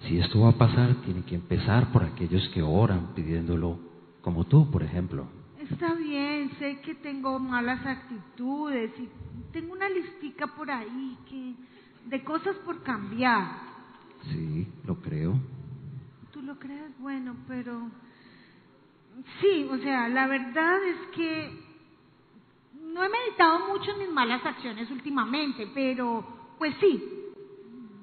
Si 0.00 0.18
esto 0.18 0.40
va 0.40 0.50
a 0.50 0.58
pasar, 0.58 0.96
tiene 1.04 1.22
que 1.22 1.34
empezar 1.34 1.90
por 1.90 2.04
aquellos 2.04 2.46
que 2.50 2.62
oran 2.62 3.14
pidiéndolo, 3.14 3.78
como 4.20 4.44
tú, 4.44 4.70
por 4.70 4.82
ejemplo. 4.82 5.26
Está 5.58 5.94
bien, 5.94 6.50
sé 6.58 6.80
que 6.80 6.94
tengo 6.96 7.38
malas 7.38 7.84
actitudes 7.86 8.92
y 8.98 9.08
tengo 9.52 9.72
una 9.72 9.88
listica 9.88 10.48
por 10.48 10.70
ahí 10.70 11.16
que 11.28 11.54
de 12.08 12.24
cosas 12.24 12.56
por 12.64 12.82
cambiar. 12.82 13.70
Sí, 14.30 14.68
lo 14.86 14.96
creo. 14.96 15.38
¿Tú 16.30 16.42
lo 16.42 16.58
crees? 16.58 16.98
Bueno, 16.98 17.36
pero 17.48 17.88
sí, 19.40 19.66
o 19.70 19.78
sea, 19.78 20.08
la 20.08 20.26
verdad 20.26 20.78
es 20.84 21.16
que 21.16 21.69
no 22.92 23.04
he 23.04 23.08
meditado 23.08 23.68
mucho 23.68 23.92
en 23.92 23.98
mis 23.98 24.10
malas 24.10 24.44
acciones 24.44 24.90
últimamente, 24.90 25.68
pero 25.74 26.24
pues 26.58 26.74
sí, 26.80 27.02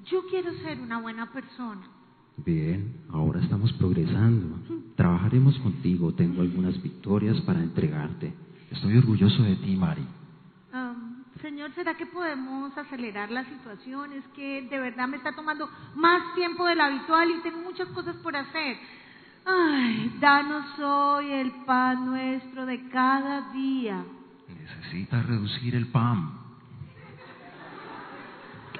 yo 0.05 0.25
quiero 0.27 0.53
ser 0.59 0.79
una 0.79 0.99
buena 0.99 1.31
persona. 1.31 1.87
Bien, 2.37 3.01
ahora 3.11 3.41
estamos 3.41 3.73
progresando. 3.73 4.57
Trabajaremos 4.95 5.57
contigo. 5.59 6.13
Tengo 6.13 6.41
algunas 6.41 6.81
victorias 6.81 7.41
para 7.41 7.59
entregarte. 7.59 8.33
Estoy 8.69 8.97
orgulloso 8.97 9.41
de 9.41 9.55
ti, 9.55 9.75
Mari. 9.75 10.05
Am, 10.71 11.23
señor, 11.41 11.73
¿será 11.73 11.97
que 11.97 12.05
podemos 12.05 12.77
acelerar 12.77 13.31
la 13.31 13.43
situación? 13.45 14.13
Es 14.13 14.23
que 14.35 14.67
de 14.69 14.79
verdad 14.79 15.07
me 15.07 15.17
está 15.17 15.35
tomando 15.35 15.67
más 15.95 16.35
tiempo 16.35 16.65
del 16.65 16.79
habitual 16.79 17.31
y 17.31 17.41
tengo 17.41 17.59
muchas 17.59 17.87
cosas 17.89 18.15
por 18.17 18.35
hacer. 18.35 18.77
Ay, 19.43 20.15
danos 20.19 20.77
hoy 20.79 21.31
el 21.31 21.51
pan 21.65 22.05
nuestro 22.05 22.65
de 22.65 22.87
cada 22.89 23.51
día. 23.51 24.03
Necesitas 24.47 25.25
reducir 25.25 25.75
el 25.75 25.87
pan. 25.87 26.33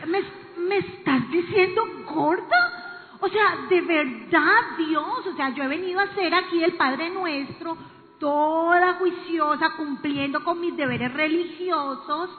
¿Me, 0.08 0.22
me 0.68 0.78
estás 0.78 1.30
diciendo 1.32 1.84
gorda? 2.06 2.78
O 3.20 3.28
sea, 3.30 3.68
de 3.70 3.82
verdad, 3.82 4.78
Dios, 4.78 5.26
o 5.26 5.36
sea, 5.36 5.50
yo 5.54 5.64
he 5.64 5.68
venido 5.68 6.00
a 6.00 6.04
hacer 6.04 6.34
aquí 6.34 6.64
el 6.64 6.74
Padre 6.74 7.10
Nuestro, 7.10 7.78
toda 8.20 8.96
juiciosa, 8.96 9.72
cumpliendo 9.76 10.44
con 10.44 10.62
mis 10.62 10.78
deberes 10.78 11.12
religiosos, 11.14 12.30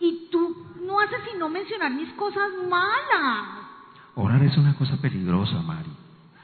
y 0.00 0.28
tú 0.30 0.66
no 0.82 1.00
haces 1.00 1.20
sino 1.30 1.48
mencionar 1.48 1.92
mis 1.92 2.12
cosas 2.14 2.50
malas. 2.68 3.62
Orar 4.14 4.42
es 4.42 4.56
una 4.58 4.74
cosa 4.76 5.00
peligrosa, 5.00 5.62
Mari. 5.62 5.90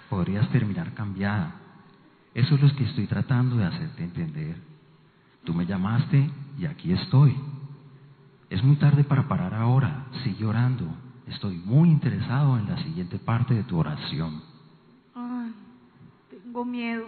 Podrías 0.09 0.49
terminar 0.51 0.95
cambiada. 0.95 1.57
Eso 2.33 2.55
es 2.55 2.63
lo 2.63 2.77
que 2.77 2.85
estoy 2.85 3.07
tratando 3.07 3.57
de 3.57 3.67
hacerte 3.67 4.03
entender. 4.03 4.57
Tú 5.49 5.55
me 5.55 5.65
llamaste 5.65 6.29
y 6.59 6.67
aquí 6.67 6.93
estoy. 6.93 7.35
Es 8.51 8.63
muy 8.63 8.77
tarde 8.77 9.03
para 9.03 9.27
parar 9.29 9.55
ahora. 9.55 10.05
Sigue 10.23 10.45
orando. 10.45 10.85
Estoy 11.27 11.57
muy 11.57 11.89
interesado 11.89 12.59
en 12.59 12.69
la 12.69 12.77
siguiente 12.83 13.19
parte 13.19 13.55
de 13.55 13.63
tu 13.63 13.79
oración. 13.79 14.43
Ay, 15.15 15.55
tengo 16.29 16.67
miedo. 16.67 17.07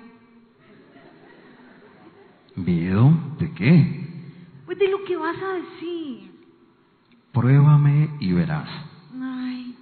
¿Miedo? 2.57 3.13
¿De 3.39 3.53
qué? 3.53 4.33
Pues 4.65 4.79
de 4.79 4.89
lo 4.89 5.05
que 5.05 5.19
vas 5.19 5.37
a 5.37 5.53
decir. 5.57 6.33
Pruébame 7.33 8.09
y 8.21 8.33
verás. 8.33 8.71
Ay, 9.21 9.77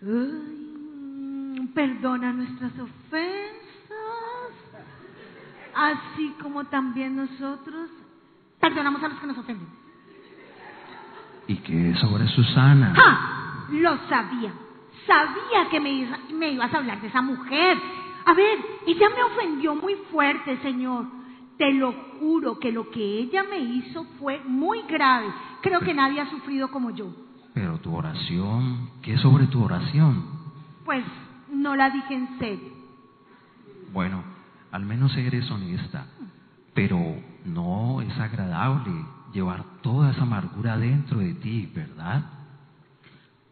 ay, 0.00 1.70
perdona 1.74 2.32
nuestras 2.34 2.70
ofensas, 2.78 3.59
así 5.74 6.34
como 6.42 6.64
también 6.64 7.16
nosotros 7.16 7.90
perdonamos 8.60 9.02
a 9.02 9.08
los 9.08 9.18
que 9.18 9.26
nos 9.26 9.38
ofenden. 9.38 9.68
¿Y 11.46 11.56
qué 11.56 11.94
sobre 12.00 12.28
Susana? 12.28 12.94
¡Ja! 12.96 13.66
Lo 13.70 13.96
sabía. 14.08 14.52
Sabía 15.06 15.68
que 15.70 15.80
me, 15.80 16.08
me 16.34 16.50
ibas 16.50 16.72
a 16.72 16.78
hablar 16.78 17.00
de 17.00 17.08
esa 17.08 17.22
mujer. 17.22 17.76
A 18.26 18.34
ver, 18.34 18.58
ella 18.86 19.08
me 19.08 19.22
ofendió 19.22 19.74
muy 19.74 19.94
fuerte, 20.12 20.58
Señor. 20.58 21.06
Te 21.56 21.72
lo 21.72 21.92
juro 22.18 22.58
que 22.58 22.72
lo 22.72 22.90
que 22.90 23.00
ella 23.00 23.44
me 23.44 23.58
hizo 23.58 24.04
fue 24.18 24.40
muy 24.46 24.82
grave. 24.82 25.26
Creo 25.62 25.80
que 25.80 25.94
nadie 25.94 26.20
ha 26.20 26.30
sufrido 26.30 26.70
como 26.70 26.90
yo. 26.90 27.10
Pero 27.54 27.78
tu 27.78 27.94
oración, 27.94 28.90
¿qué 29.02 29.18
sobre 29.18 29.46
tu 29.46 29.62
oración? 29.64 30.24
Pues 30.84 31.04
no 31.50 31.74
la 31.74 31.90
dije 31.90 32.14
en 32.14 32.38
serio. 32.38 32.72
Bueno, 33.92 34.22
al 34.72 34.84
menos 34.84 35.16
eres 35.16 35.50
honesta, 35.50 36.06
pero 36.74 36.98
no 37.44 38.00
es 38.02 38.18
agradable 38.18 38.92
llevar 39.32 39.64
toda 39.82 40.10
esa 40.10 40.22
amargura 40.22 40.76
dentro 40.76 41.18
de 41.18 41.34
ti, 41.34 41.70
¿verdad? 41.74 42.24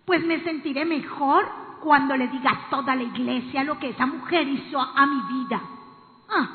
Pues 0.05 0.25
me 0.25 0.43
sentiré 0.43 0.85
mejor 0.85 1.45
cuando 1.83 2.17
le 2.17 2.29
diga 2.29 2.51
a 2.51 2.71
toda 2.71 2.95
la 2.95 3.03
iglesia 3.03 3.65
lo 3.65 3.79
que 3.79 3.91
esa 3.91 4.07
mujer 4.07 4.49
hizo 4.49 4.81
a, 4.81 5.07
mi 5.07 5.45
vida. 5.45 5.61
Ah, 6.29 6.49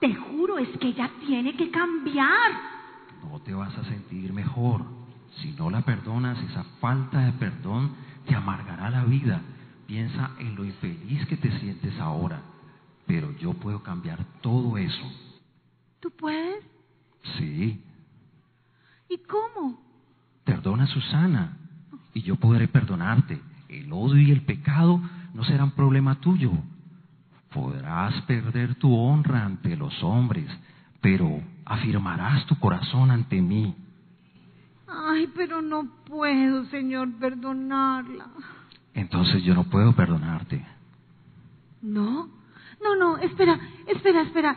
te 0.00 0.14
juro, 0.14 0.58
es 0.58 0.68
que 0.78 0.88
ella 0.88 1.10
tiene 1.26 1.54
que 1.54 1.70
cambiar. 1.70 2.52
No 3.22 3.40
te 3.40 3.54
vas 3.54 3.76
a 3.76 3.84
sentir 3.84 4.32
mejor. 4.32 4.82
Si 5.40 5.52
no 5.52 5.70
la 5.70 5.82
perdonas, 5.82 6.38
esa 6.38 6.64
falta 6.80 7.20
de 7.20 7.32
perdón 7.32 7.92
te 8.26 8.34
amargará 8.34 8.90
la 8.90 9.04
vida. 9.04 9.40
Piensa 9.86 10.30
en 10.38 10.54
lo 10.54 10.64
infeliz 10.64 11.26
que 11.26 11.36
te 11.36 11.50
sientes 11.58 11.98
ahora. 11.98 12.40
Pero 13.12 13.30
yo 13.32 13.52
puedo 13.52 13.82
cambiar 13.82 14.24
todo 14.40 14.78
eso. 14.78 15.12
¿Tú 16.00 16.10
puedes? 16.12 16.64
Sí, 17.36 17.78
¿Y 19.06 19.18
cómo? 19.18 19.82
perdona 20.44 20.84
a 20.84 20.86
Susana 20.86 21.58
y 22.14 22.22
yo 22.22 22.36
podré 22.36 22.68
perdonarte. 22.68 23.38
El 23.68 23.92
odio 23.92 24.22
y 24.22 24.30
el 24.30 24.40
pecado 24.46 24.98
no 25.34 25.44
serán 25.44 25.72
problema 25.72 26.20
tuyo. 26.20 26.52
Podrás 27.52 28.18
perder 28.22 28.76
tu 28.76 28.96
honra 28.96 29.44
ante 29.44 29.76
los 29.76 30.02
hombres, 30.02 30.48
pero 31.02 31.38
afirmarás 31.66 32.46
tu 32.46 32.58
corazón 32.58 33.10
ante 33.10 33.42
mí. 33.42 33.76
Ay, 34.88 35.30
pero 35.36 35.60
no 35.60 35.84
puedo, 36.06 36.64
Señor, 36.70 37.12
perdonarla. 37.18 38.30
Entonces 38.94 39.44
yo 39.44 39.54
no 39.54 39.64
puedo 39.64 39.92
perdonarte. 39.94 40.64
¿No? 41.82 42.40
No, 42.82 42.96
no, 42.96 43.18
espera, 43.18 43.58
espera, 43.86 44.22
espera. 44.22 44.56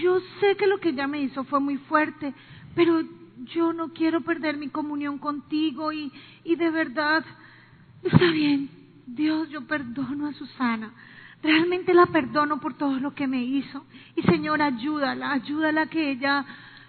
Yo 0.00 0.20
sé 0.40 0.56
que 0.56 0.66
lo 0.66 0.78
que 0.78 0.90
ella 0.90 1.06
me 1.06 1.20
hizo 1.20 1.44
fue 1.44 1.60
muy 1.60 1.76
fuerte, 1.78 2.34
pero 2.74 3.02
yo 3.44 3.72
no 3.72 3.92
quiero 3.92 4.20
perder 4.20 4.56
mi 4.56 4.68
comunión 4.68 5.18
contigo 5.18 5.92
y, 5.92 6.12
y 6.44 6.56
de 6.56 6.70
verdad, 6.70 7.24
está 8.02 8.30
bien, 8.30 8.70
Dios, 9.06 9.48
yo 9.50 9.66
perdono 9.66 10.28
a 10.28 10.32
Susana. 10.32 10.92
Realmente 11.42 11.94
la 11.94 12.06
perdono 12.06 12.60
por 12.60 12.74
todo 12.74 13.00
lo 13.00 13.14
que 13.14 13.26
me 13.26 13.42
hizo. 13.42 13.84
Y 14.14 14.22
Señor, 14.22 14.60
ayúdala, 14.60 15.32
ayúdala 15.32 15.82
a 15.82 15.86
que 15.86 16.10
ella 16.10 16.44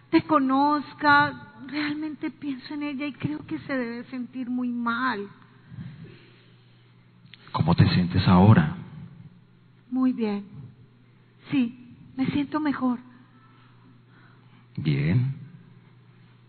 te 0.10 0.24
conozca. 0.24 1.54
Realmente 1.68 2.32
pienso 2.32 2.74
en 2.74 2.84
ella 2.84 3.06
y 3.06 3.14
creo 3.14 3.46
que 3.46 3.60
se 3.60 3.74
debe 3.78 4.04
sentir 4.06 4.50
muy 4.50 4.68
mal. 4.68 5.28
¿Cómo 7.52 7.76
te 7.76 7.88
sientes 7.90 8.28
ahora? 8.28 8.81
Muy 9.92 10.14
bien. 10.14 10.46
Sí, 11.52 11.96
me 12.16 12.26
siento 12.28 12.60
mejor. 12.60 13.00
Bien. 14.78 15.36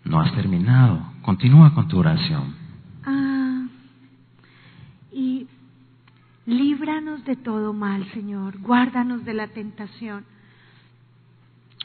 No 0.05 0.21
has 0.21 0.33
terminado. 0.35 1.03
Continúa 1.23 1.75
con 1.75 1.89
tu 1.89 1.99
oración. 1.99 2.55
Ah, 3.05 3.67
y 5.13 5.47
líbranos 6.47 7.25
de 7.25 7.37
todo 7.37 7.73
mal, 7.73 8.09
Señor. 8.13 8.59
Guárdanos 8.61 9.25
de 9.25 9.35
la 9.35 9.49
tentación. 9.49 10.25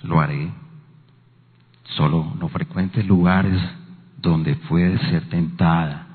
Lo 0.04 0.20
haré. 0.20 0.52
Solo 1.96 2.36
no 2.40 2.50
frecuentes 2.50 3.06
lugares 3.06 3.60
donde 4.18 4.56
puedes 4.56 5.02
ser 5.10 5.28
tentada. 5.30 6.07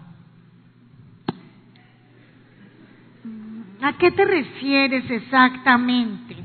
¿A 3.82 3.94
qué 3.94 4.12
te 4.12 4.24
refieres 4.24 5.10
exactamente? 5.10 6.36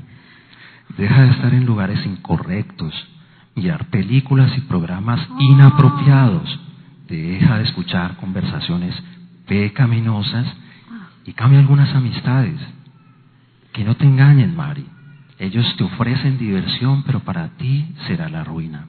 Deja 0.96 1.22
de 1.22 1.30
estar 1.30 1.54
en 1.54 1.66
lugares 1.66 2.04
incorrectos, 2.04 2.92
mirar 3.54 3.86
películas 3.90 4.56
y 4.58 4.62
programas 4.62 5.20
inapropiados. 5.38 6.60
Deja 7.06 7.58
de 7.58 7.64
escuchar 7.64 8.16
conversaciones 8.16 8.94
pecaminosas 9.46 10.46
y 11.24 11.32
cambia 11.32 11.60
algunas 11.60 11.94
amistades. 11.94 12.60
Que 13.72 13.84
no 13.84 13.96
te 13.96 14.04
engañen, 14.04 14.56
Mari. 14.56 14.86
Ellos 15.38 15.64
te 15.76 15.84
ofrecen 15.84 16.38
diversión, 16.38 17.04
pero 17.04 17.20
para 17.20 17.50
ti 17.56 17.94
será 18.08 18.28
la 18.28 18.42
ruina. 18.42 18.88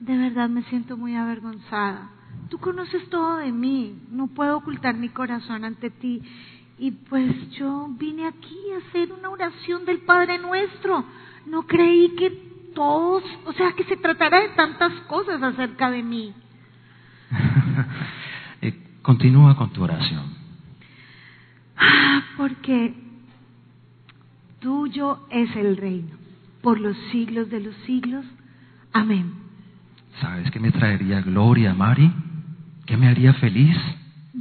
De 0.00 0.16
verdad 0.16 0.48
me 0.48 0.62
siento 0.62 0.96
muy 0.96 1.14
avergonzada. 1.14 2.08
Tú 2.48 2.58
conoces 2.58 3.08
todo 3.10 3.36
de 3.36 3.52
mí. 3.52 3.98
No 4.10 4.28
puedo 4.28 4.56
ocultar 4.56 4.94
mi 4.96 5.10
corazón 5.10 5.64
ante 5.64 5.90
ti. 5.90 6.22
Y 6.78 6.90
pues 6.90 7.50
yo 7.50 7.88
vine 7.98 8.26
aquí 8.26 8.58
a 8.74 8.88
hacer 8.88 9.12
una 9.12 9.30
oración 9.30 9.84
del 9.84 9.98
Padre 9.98 10.38
Nuestro. 10.38 11.04
No 11.46 11.66
creí 11.66 12.14
que 12.16 12.30
todos, 12.74 13.22
o 13.44 13.52
sea, 13.52 13.72
que 13.72 13.84
se 13.84 13.96
tratara 13.96 14.40
de 14.40 14.48
tantas 14.50 14.92
cosas 15.02 15.42
acerca 15.42 15.90
de 15.90 16.02
mí. 16.02 16.34
Eh, 18.64 18.80
continúa 19.02 19.56
con 19.56 19.72
tu 19.72 19.82
oración. 19.82 20.22
Ah, 21.76 22.22
porque 22.36 22.94
tuyo 24.60 25.26
es 25.30 25.56
el 25.56 25.76
reino, 25.76 26.16
por 26.62 26.78
los 26.78 26.96
siglos 27.10 27.50
de 27.50 27.58
los 27.58 27.74
siglos. 27.86 28.24
Amén. 28.92 29.32
¿Sabes 30.20 30.48
qué 30.52 30.60
me 30.60 30.70
traería 30.70 31.20
gloria, 31.22 31.74
Mari? 31.74 32.12
¿Qué 32.86 32.96
me 32.96 33.08
haría 33.08 33.34
feliz? 33.34 33.76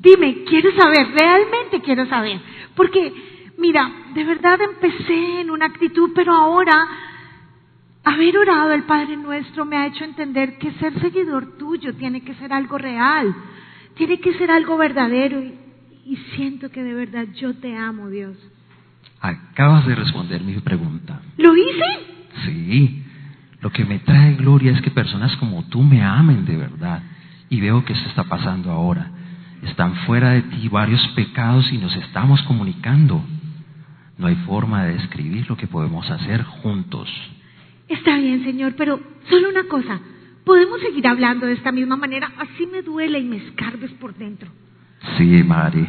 Dime, 0.02 0.44
quiero 0.46 0.72
saber, 0.76 1.08
realmente 1.12 1.82
quiero 1.82 2.08
saber. 2.08 2.40
Porque, 2.76 3.14
mira, 3.60 3.92
de 4.16 4.24
verdad 4.24 4.60
empecé 4.62 5.42
en 5.42 5.52
una 5.52 5.68
actitud, 5.68 6.10
pero 6.16 6.34
ahora 6.34 6.88
haber 8.04 8.36
orado 8.36 8.74
el 8.74 8.84
Padre 8.84 9.16
Nuestro 9.16 9.64
me 9.64 9.78
ha 9.78 9.86
hecho 9.86 10.04
entender 10.04 10.58
que 10.58 10.72
ser 10.74 11.00
seguidor 11.00 11.58
tuyo 11.60 11.94
tiene 11.94 12.22
que 12.22 12.34
ser 12.36 12.52
algo 12.52 12.80
real, 12.80 13.36
tiene 13.96 14.20
que 14.20 14.34
ser 14.40 14.50
algo 14.50 14.76
verdadero 14.76 15.40
y, 15.40 15.54
y 16.06 16.16
siento 16.36 16.72
que 16.72 16.84
de 16.84 16.96
verdad 16.96 17.28
yo 17.36 17.54
te 17.54 17.78
amo, 17.78 18.10
Dios. 18.10 18.36
Acabas 19.20 19.86
de 19.86 19.94
responder 19.94 20.42
mi 20.42 20.56
pregunta. 20.62 21.22
¿Lo 21.38 21.56
hice? 21.56 21.86
Sí, 22.46 23.04
lo 23.60 23.70
que 23.70 23.86
me 23.86 24.00
trae 24.00 24.34
gloria 24.34 24.72
es 24.72 24.82
que 24.82 24.90
personas 24.90 25.36
como 25.38 25.64
tú 25.66 25.84
me 25.84 26.04
amen 26.04 26.44
de 26.46 26.58
verdad. 26.58 27.04
Y 27.50 27.62
veo 27.62 27.86
que 27.86 27.94
eso 27.94 28.10
está 28.10 28.24
pasando 28.24 28.72
ahora. 28.72 29.12
Están 29.64 29.96
fuera 30.08 30.32
de 30.32 30.42
ti 30.44 30.68
varios 30.68 31.06
pecados 31.10 31.72
y 31.72 31.78
nos 31.78 31.96
estamos 31.96 32.42
comunicando. 32.44 33.24
No 34.18 34.28
hay 34.28 34.36
forma 34.48 34.84
de 34.84 34.94
describir 34.94 35.48
lo 35.50 35.58
que 35.58 35.68
podemos 35.68 36.10
hacer 36.10 36.44
juntos. 36.44 37.10
Está 37.88 38.18
bien, 38.18 38.44
Señor, 38.44 38.74
pero 38.76 39.00
solo 39.30 39.50
una 39.50 39.64
cosa. 39.66 40.00
¿Podemos 40.46 40.80
seguir 40.82 41.08
hablando 41.08 41.46
de 41.46 41.54
esta 41.54 41.72
misma 41.72 41.96
manera? 41.96 42.32
Así 42.38 42.66
me 42.66 42.82
duele 42.82 43.20
y 43.20 43.26
me 43.26 43.38
escarbes 43.38 43.92
por 43.92 44.16
dentro. 44.16 44.50
Sí, 45.18 45.44
Madre. 45.44 45.88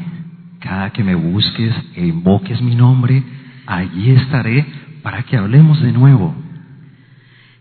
Cada 0.61 0.91
que 0.91 1.03
me 1.03 1.14
busques 1.14 1.75
e 1.97 2.07
invoques 2.07 2.61
mi 2.62 2.77
nombre, 2.77 3.23
allí 3.66 4.11
estaré 4.11 4.64
para 5.03 5.25
que 5.25 5.37
hablemos 5.37 5.83
de 5.83 5.93
nuevo. 5.93 6.35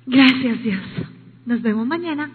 Gracias, 0.05 0.61
Dios. 0.63 0.81
Nos 1.45 1.61
vemos 1.61 1.87
mañana. 1.87 2.29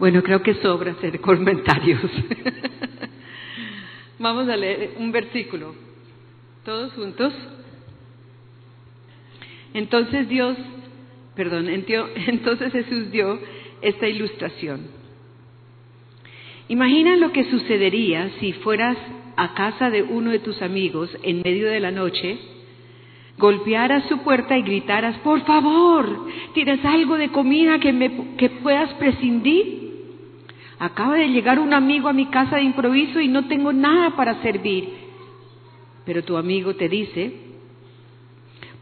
Bueno, 0.00 0.22
creo 0.22 0.42
que 0.42 0.54
sobra 0.54 0.92
hacer 0.92 1.20
comentarios. 1.20 2.00
Vamos 4.18 4.48
a 4.48 4.56
leer 4.56 4.92
un 4.96 5.12
versículo. 5.12 5.74
Todos 6.64 6.94
juntos. 6.94 7.34
Entonces 9.74 10.26
Dios, 10.26 10.56
perdón, 11.36 11.68
entonces 12.26 12.72
Jesús 12.72 13.10
dio 13.10 13.40
esta 13.82 14.08
ilustración. 14.08 14.86
Imagina 16.68 17.16
lo 17.16 17.30
que 17.32 17.50
sucedería 17.50 18.30
si 18.40 18.54
fueras 18.54 18.96
a 19.36 19.52
casa 19.52 19.90
de 19.90 20.02
uno 20.02 20.30
de 20.30 20.38
tus 20.38 20.62
amigos 20.62 21.14
en 21.22 21.42
medio 21.42 21.68
de 21.68 21.80
la 21.80 21.90
noche, 21.90 22.38
golpearas 23.36 24.08
su 24.08 24.16
puerta 24.22 24.56
y 24.56 24.62
gritaras, 24.62 25.18
por 25.18 25.44
favor, 25.44 26.26
¿tienes 26.54 26.82
algo 26.86 27.18
de 27.18 27.30
comida 27.32 27.78
que, 27.80 27.92
me, 27.92 28.36
que 28.38 28.48
puedas 28.48 28.94
prescindir? 28.94 29.79
Acaba 30.80 31.16
de 31.16 31.28
llegar 31.28 31.58
un 31.58 31.74
amigo 31.74 32.08
a 32.08 32.14
mi 32.14 32.26
casa 32.26 32.56
de 32.56 32.62
improviso 32.62 33.20
y 33.20 33.28
no 33.28 33.46
tengo 33.48 33.70
nada 33.70 34.16
para 34.16 34.40
servir. 34.40 34.88
Pero 36.06 36.24
tu 36.24 36.38
amigo 36.38 36.74
te 36.74 36.88
dice, 36.88 37.34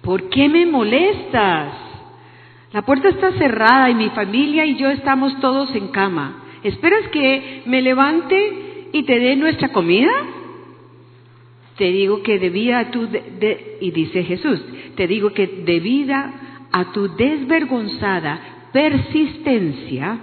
¿por 0.01 0.28
qué 0.28 0.49
me 0.49 0.64
molestas? 0.64 1.72
La 2.72 2.82
puerta 2.82 3.09
está 3.09 3.32
cerrada 3.32 3.90
y 3.90 3.96
mi 3.96 4.11
familia 4.11 4.64
y 4.64 4.76
yo 4.76 4.90
estamos 4.90 5.40
todos 5.40 5.74
en 5.74 5.88
cama. 5.88 6.44
¿Esperas 6.62 7.09
que 7.09 7.62
me 7.66 7.82
levante 7.82 8.90
y 8.92 9.03
te 9.03 9.18
dé 9.18 9.34
nuestra 9.34 9.70
comida? 9.70 10.12
Te 11.76 11.90
digo 11.90 12.22
que 12.22 12.38
debido 12.38 12.76
a 12.76 12.92
tu, 12.92 13.09
y 13.80 13.90
dice 13.90 14.22
Jesús, 14.22 14.64
te 14.94 15.09
digo 15.09 15.32
que 15.32 15.49
debido 15.64 16.14
a 16.70 16.92
tu 16.92 17.09
desvergonzada 17.16 18.68
persistencia, 18.72 20.20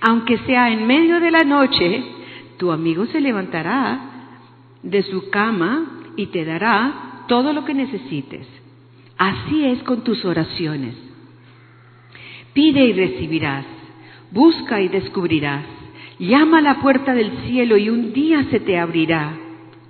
aunque 0.00 0.38
sea 0.38 0.70
en 0.70 0.86
medio 0.86 1.20
de 1.20 1.30
la 1.30 1.44
noche, 1.44 2.04
tu 2.58 2.70
amigo 2.70 3.06
se 3.06 3.20
levantará 3.20 4.00
de 4.82 5.02
su 5.02 5.30
cama 5.30 6.02
y 6.16 6.26
te 6.26 6.44
dará 6.44 7.24
todo 7.28 7.52
lo 7.52 7.64
que 7.64 7.74
necesites. 7.74 8.46
Así 9.16 9.64
es 9.64 9.82
con 9.82 10.02
tus 10.04 10.24
oraciones. 10.24 10.94
Pide 12.52 12.84
y 12.84 12.92
recibirás, 12.92 13.64
busca 14.30 14.80
y 14.80 14.88
descubrirás, 14.88 15.64
llama 16.18 16.58
a 16.58 16.62
la 16.62 16.80
puerta 16.80 17.14
del 17.14 17.30
cielo 17.46 17.76
y 17.76 17.88
un 17.88 18.12
día 18.12 18.44
se 18.50 18.60
te 18.60 18.78
abrirá, 18.78 19.36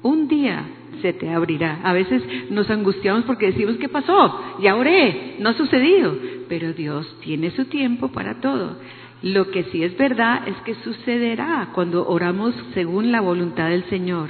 un 0.03 0.29
día 0.29 0.64
se 1.03 1.12
te 1.12 1.29
abrirá. 1.31 1.81
A 1.83 1.93
veces 1.93 2.22
nos 2.51 2.70
angustiamos 2.70 3.25
porque 3.25 3.47
decimos, 3.47 3.77
¿qué 3.77 3.89
pasó? 3.89 4.59
Ya 4.62 4.75
oré, 4.75 5.37
no 5.41 5.51
ha 5.51 5.55
sucedido, 5.55 6.16
pero 6.49 6.72
Dios 6.72 7.18
tiene 7.20 7.51
su 7.51 7.66
tiempo 7.66 8.09
para 8.09 8.41
todo. 8.41 8.79
Lo 9.25 9.51
que 9.51 9.64
sí 9.72 9.83
es 9.83 9.97
verdad 9.97 10.47
es 10.47 10.55
que 10.66 10.75
sucederá 10.75 11.70
cuando 11.72 12.07
oramos 12.07 12.55
según 12.75 13.11
la 13.11 13.22
voluntad 13.22 13.70
del 13.70 13.85
Señor. 13.85 14.29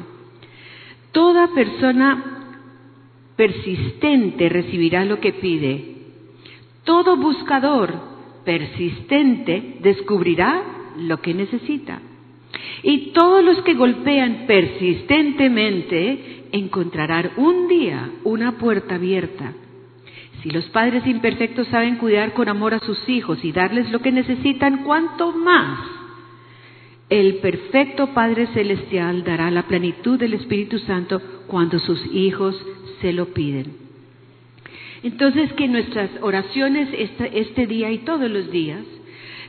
Toda 1.11 1.49
persona 1.49 2.55
persistente 3.35 4.49
recibirá 4.49 5.05
lo 5.05 5.19
que 5.19 5.33
pide. 5.33 5.97
Todo 6.85 7.17
buscador 7.17 7.93
persistente 8.45 9.79
descubrirá 9.81 10.63
lo 10.99 11.21
que 11.21 11.35
necesita. 11.35 12.01
Y 12.85 13.11
todos 13.15 13.43
los 13.43 13.63
que 13.63 13.75
golpean 13.75 14.45
persistentemente 14.47 16.45
encontrarán 16.53 17.33
un 17.37 17.67
día 17.67 18.13
una 18.23 18.59
puerta 18.59 18.95
abierta. 18.95 19.55
Si 20.45 20.51
los 20.51 20.67
padres 20.67 21.07
imperfectos 21.07 21.69
saben 21.69 21.97
cuidar 21.97 22.35
con 22.35 22.51
amor 22.51 22.75
a 22.75 22.81
sus 22.81 23.09
hijos 23.09 23.43
y 23.43 23.51
darles 23.51 23.91
lo 23.91 24.01
que 24.01 24.13
necesitan, 24.13 24.85
¿cuánto 24.85 25.33
más? 25.33 25.79
El 27.09 27.37
perfecto 27.37 28.09
Padre 28.09 28.49
Celestial 28.49 29.25
dará 29.25 29.51
la 29.51 29.63
plenitud 29.63 30.19
del 30.19 30.35
Espíritu 30.35 30.79
Santo 30.81 31.19
cuando 31.47 31.79
sus 31.79 31.99
hijos 32.13 32.63
se 33.01 33.15
lo 33.15 33.33
piden. 33.33 33.73
Entonces, 35.03 35.51
que 35.55 35.67
nuestras 35.67 36.11
oraciones 36.21 36.91
este, 36.93 37.41
este 37.41 37.67
día 37.67 37.91
y 37.91 37.99
todos 38.01 38.31
los 38.31 38.51
días 38.51 38.83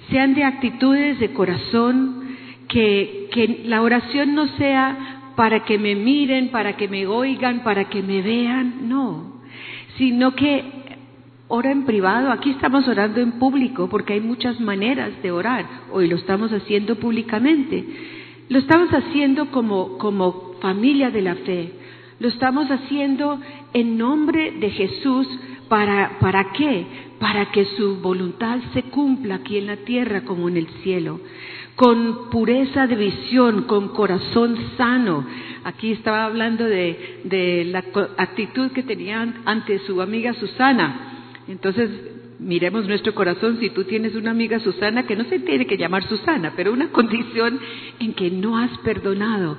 sean 0.10 0.34
de 0.34 0.46
actitudes 0.46 1.20
de 1.20 1.34
corazón, 1.34 2.38
que, 2.70 3.28
que 3.34 3.64
la 3.66 3.82
oración 3.82 4.34
no 4.34 4.48
sea 4.58 5.34
para 5.36 5.66
que 5.66 5.78
me 5.78 5.94
miren, 5.94 6.52
para 6.52 6.78
que 6.78 6.88
me 6.88 7.06
oigan, 7.06 7.64
para 7.66 7.90
que 7.90 8.02
me 8.02 8.22
vean, 8.22 8.88
no, 8.88 9.42
sino 9.98 10.36
que 10.36 10.85
Ora 11.48 11.72
en 11.72 11.86
privado, 11.86 12.32
aquí 12.32 12.50
estamos 12.50 12.88
orando 12.88 13.22
en 13.22 13.34
público 13.34 13.88
porque 13.88 14.14
hay 14.14 14.22
muchas 14.22 14.60
maneras 14.60 15.12
de 15.22 15.32
orar. 15.32 15.66
Hoy 15.92 16.08
lo 16.08 16.16
estamos 16.16 16.52
haciendo 16.52 16.96
públicamente. 16.96 17.86
Lo 18.50 18.58
estamos 18.58 18.90
haciendo 18.90 19.52
como, 19.52 20.00
como 20.00 20.54
familia 20.60 21.12
de 21.12 21.22
la 21.22 21.36
fe. 21.36 21.72
Lo 22.20 22.30
estamos 22.30 22.72
haciendo 22.72 23.40
en 23.74 23.96
nombre 23.96 24.54
de 24.54 24.72
Jesús. 24.72 25.28
¿Para, 25.70 26.18
¿Para 26.20 26.52
qué? 26.52 26.88
Para 27.20 27.52
que 27.52 27.66
su 27.78 27.98
voluntad 27.98 28.60
se 28.74 28.82
cumpla 28.84 29.36
aquí 29.36 29.58
en 29.58 29.68
la 29.68 29.78
tierra 29.78 30.22
como 30.22 30.50
en 30.50 30.58
el 30.58 30.68
cielo. 30.82 31.20
Con 31.76 32.32
pureza 32.32 32.88
de 32.88 32.96
visión, 32.96 33.64
con 33.64 33.90
corazón 33.90 34.58
sano. 34.78 35.24
Aquí 35.64 35.92
estaba 35.92 36.26
hablando 36.26 36.64
de, 36.64 37.22
de 37.24 37.66
la 37.66 37.84
actitud 38.18 38.72
que 38.72 38.82
tenía 38.82 39.42
ante 39.46 39.78
su 39.80 40.02
amiga 40.02 40.34
Susana 40.34 41.12
entonces, 41.48 41.90
miremos 42.40 42.88
nuestro 42.88 43.14
corazón 43.14 43.60
si 43.60 43.70
tú 43.70 43.84
tienes 43.84 44.16
una 44.16 44.32
amiga 44.32 44.60
Susana 44.60 45.06
que 45.06 45.16
no 45.16 45.26
se 45.26 45.40
tiene 45.40 45.68
que 45.68 45.78
llamar 45.78 46.08
Susana, 46.08 46.54
pero 46.56 46.74
una 46.74 46.90
condición 46.92 47.60
en 48.00 48.14
que 48.14 48.32
no 48.32 48.58
has 48.58 48.76
perdonado. 48.80 49.58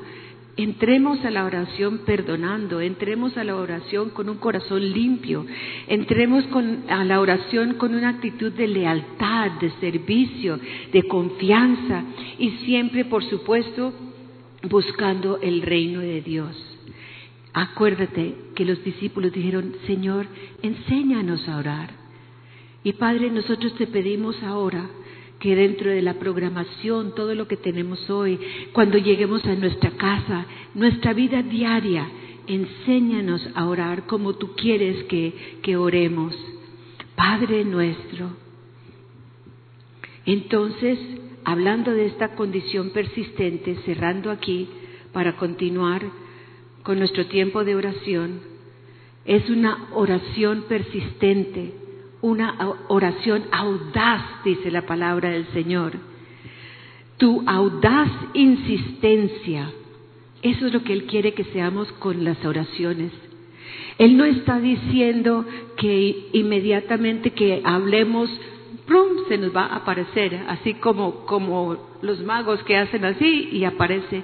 Entremos 0.59 1.23
a 1.25 1.31
la 1.31 1.45
oración 1.45 1.99
perdonando, 2.07 2.81
entremos 2.81 3.37
a 3.37 3.45
la 3.45 3.57
oración 3.57 4.09
con 4.09 4.31
un 4.31 4.39
corazón 4.39 4.91
limpio, 4.91 5.45
entremos 5.87 6.47
a 6.89 7.05
la 7.05 7.21
oración 7.21 7.75
con 7.75 7.95
una 7.95 8.09
actitud 8.09 8.51
de 8.53 8.67
lealtad, 8.67 9.51
de 9.61 9.71
servicio, 9.81 10.59
de 10.93 11.03
confianza 11.03 12.05
y 12.39 12.53
siempre, 12.65 13.05
por 13.05 13.23
supuesto, 13.25 13.93
buscando 14.71 15.39
el 15.43 15.61
reino 15.61 16.01
de 16.01 16.23
Dios. 16.23 16.76
Acuérdate 17.59 18.35
que 18.55 18.67
los 18.67 18.85
discípulos 18.85 19.33
dijeron, 19.33 19.73
Señor, 19.87 20.27
enséñanos 20.61 21.49
a 21.49 21.57
orar. 21.57 21.89
Y 22.85 22.93
Padre, 22.93 23.31
nosotros 23.31 23.75
te 23.77 23.87
pedimos 23.87 24.43
ahora 24.43 24.87
que 25.41 25.57
dentro 25.57 25.89
de 25.91 26.03
la 26.03 26.19
programación, 26.19 27.15
todo 27.15 27.35
lo 27.35 27.49
que 27.49 27.57
tenemos 27.57 28.11
hoy, 28.11 28.39
cuando 28.75 28.99
lleguemos 28.99 29.43
a 29.47 29.55
nuestra 29.55 29.93
casa, 29.93 30.45
nuestra 30.75 31.15
vida 31.15 31.43
diaria, 31.43 32.07
enséñanos 32.47 33.49
a 33.55 33.65
orar 33.65 34.05
como 34.05 34.35
tú 34.35 34.55
quieres 34.55 35.05
que, 35.05 35.33
que 35.63 35.79
oremos. 35.79 36.37
Padre 37.15 37.65
nuestro. 37.65 38.37
Entonces, 40.27 40.99
hablando 41.43 41.93
de 41.93 42.05
esta 42.05 42.35
condición 42.35 42.91
persistente, 42.91 43.79
cerrando 43.87 44.31
aquí 44.31 44.69
para 45.15 45.39
continuar 45.39 46.03
con 46.87 46.99
nuestro 47.01 47.27
tiempo 47.27 47.65
de 47.65 47.75
oración, 47.75 48.41
es 49.27 49.51
una 49.51 49.89
oración 49.93 50.65
persistente 50.69 51.75
una 52.27 52.57
oración 52.89 53.45
audaz, 53.53 54.43
dice 54.45 54.71
la 54.71 54.83
palabra 54.83 55.31
del 55.31 55.47
Señor. 55.53 55.93
Tu 57.19 57.43
audaz 57.47 58.11
insistencia, 58.35 59.71
eso 60.43 60.67
es 60.67 60.73
lo 60.73 60.83
que 60.83 60.93
Él 60.93 61.05
quiere 61.05 61.35
que 61.35 61.45
seamos 61.45 61.91
con 61.93 62.25
las 62.25 62.45
oraciones. 62.45 63.13
Él 63.99 64.17
no 64.17 64.25
está 64.25 64.59
diciendo 64.59 65.45
que 65.77 66.29
inmediatamente 66.33 67.31
que 67.31 67.63
hablemos, 67.65 68.29
¡prum! 68.87 69.27
se 69.29 69.39
nos 69.39 69.55
va 69.55 69.67
a 69.67 69.77
aparecer, 69.77 70.35
así 70.49 70.75
como, 70.75 71.27
como 71.27 71.77
los 72.03 72.23
magos 72.23 72.63
que 72.65 72.77
hacen 72.77 73.05
así 73.05 73.51
y 73.53 73.65
aparece. 73.65 74.23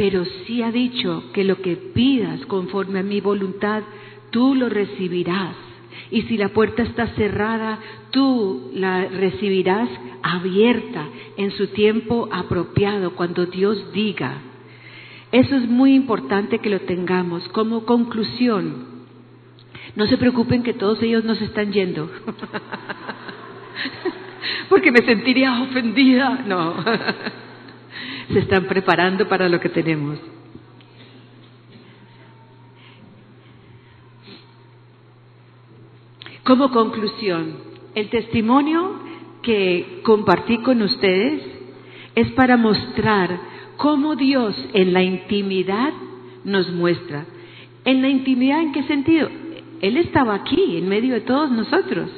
Pero 0.00 0.24
sí 0.24 0.62
ha 0.62 0.72
dicho 0.72 1.24
que 1.34 1.44
lo 1.44 1.60
que 1.60 1.76
pidas 1.76 2.46
conforme 2.46 3.00
a 3.00 3.02
mi 3.02 3.20
voluntad, 3.20 3.82
tú 4.30 4.54
lo 4.54 4.70
recibirás. 4.70 5.54
Y 6.10 6.22
si 6.22 6.38
la 6.38 6.48
puerta 6.48 6.82
está 6.82 7.08
cerrada, 7.08 7.78
tú 8.10 8.70
la 8.72 9.04
recibirás 9.08 9.90
abierta 10.22 11.06
en 11.36 11.50
su 11.50 11.66
tiempo 11.66 12.30
apropiado, 12.32 13.14
cuando 13.14 13.44
Dios 13.44 13.92
diga. 13.92 14.38
Eso 15.32 15.56
es 15.56 15.68
muy 15.68 15.94
importante 15.94 16.60
que 16.60 16.70
lo 16.70 16.80
tengamos 16.80 17.46
como 17.50 17.84
conclusión. 17.84 18.86
No 19.96 20.06
se 20.06 20.16
preocupen 20.16 20.62
que 20.62 20.72
todos 20.72 21.02
ellos 21.02 21.24
nos 21.24 21.42
están 21.42 21.74
yendo. 21.74 22.10
Porque 24.70 24.92
me 24.92 25.04
sentiría 25.04 25.60
ofendida. 25.60 26.42
No. 26.46 26.76
se 28.32 28.40
están 28.40 28.66
preparando 28.66 29.28
para 29.28 29.48
lo 29.48 29.60
que 29.60 29.68
tenemos. 29.68 30.18
Como 36.44 36.70
conclusión, 36.70 37.58
el 37.94 38.08
testimonio 38.08 38.94
que 39.42 40.00
compartí 40.02 40.58
con 40.58 40.82
ustedes 40.82 41.42
es 42.14 42.30
para 42.32 42.56
mostrar 42.56 43.40
cómo 43.76 44.16
Dios 44.16 44.54
en 44.72 44.92
la 44.92 45.02
intimidad 45.02 45.92
nos 46.44 46.70
muestra. 46.72 47.26
¿En 47.84 48.02
la 48.02 48.08
intimidad 48.08 48.62
en 48.62 48.72
qué 48.72 48.82
sentido? 48.84 49.28
Él 49.80 49.96
estaba 49.96 50.34
aquí, 50.34 50.76
en 50.76 50.88
medio 50.88 51.14
de 51.14 51.20
todos 51.22 51.50
nosotros, 51.50 52.10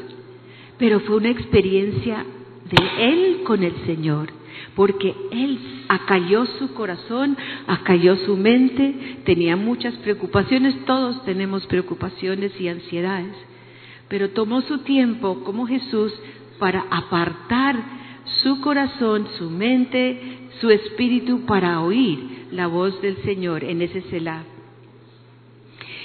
pero 0.79 1.01
fue 1.01 1.17
una 1.17 1.31
experiencia 1.31 2.25
de 2.69 3.13
Él 3.13 3.43
con 3.45 3.63
el 3.63 3.75
Señor, 3.87 4.29
porque 4.75 5.15
Él 5.31 5.59
acalló 5.89 6.47
su 6.59 6.75
corazón, 6.75 7.37
acalló 7.67 8.17
su 8.25 8.37
mente, 8.37 9.19
tenía 9.25 9.57
muchas 9.57 9.95
preocupaciones, 9.97 10.85
todos 10.85 11.25
tenemos 11.25 11.67
preocupaciones 11.67 12.53
y 12.61 12.69
ansiedades 12.69 13.35
pero 14.13 14.29
tomó 14.29 14.61
su 14.61 14.81
tiempo 14.81 15.43
como 15.43 15.67
Jesús 15.67 16.13
para 16.59 16.85
apartar 16.91 17.77
su 18.43 18.61
corazón, 18.61 19.27
su 19.39 19.49
mente, 19.49 20.51
su 20.61 20.69
espíritu 20.69 21.47
para 21.47 21.81
oír 21.81 22.49
la 22.53 22.67
voz 22.67 23.01
del 23.01 23.17
Señor 23.23 23.65
en 23.65 23.81
ese 23.81 24.03
Selah. 24.03 24.45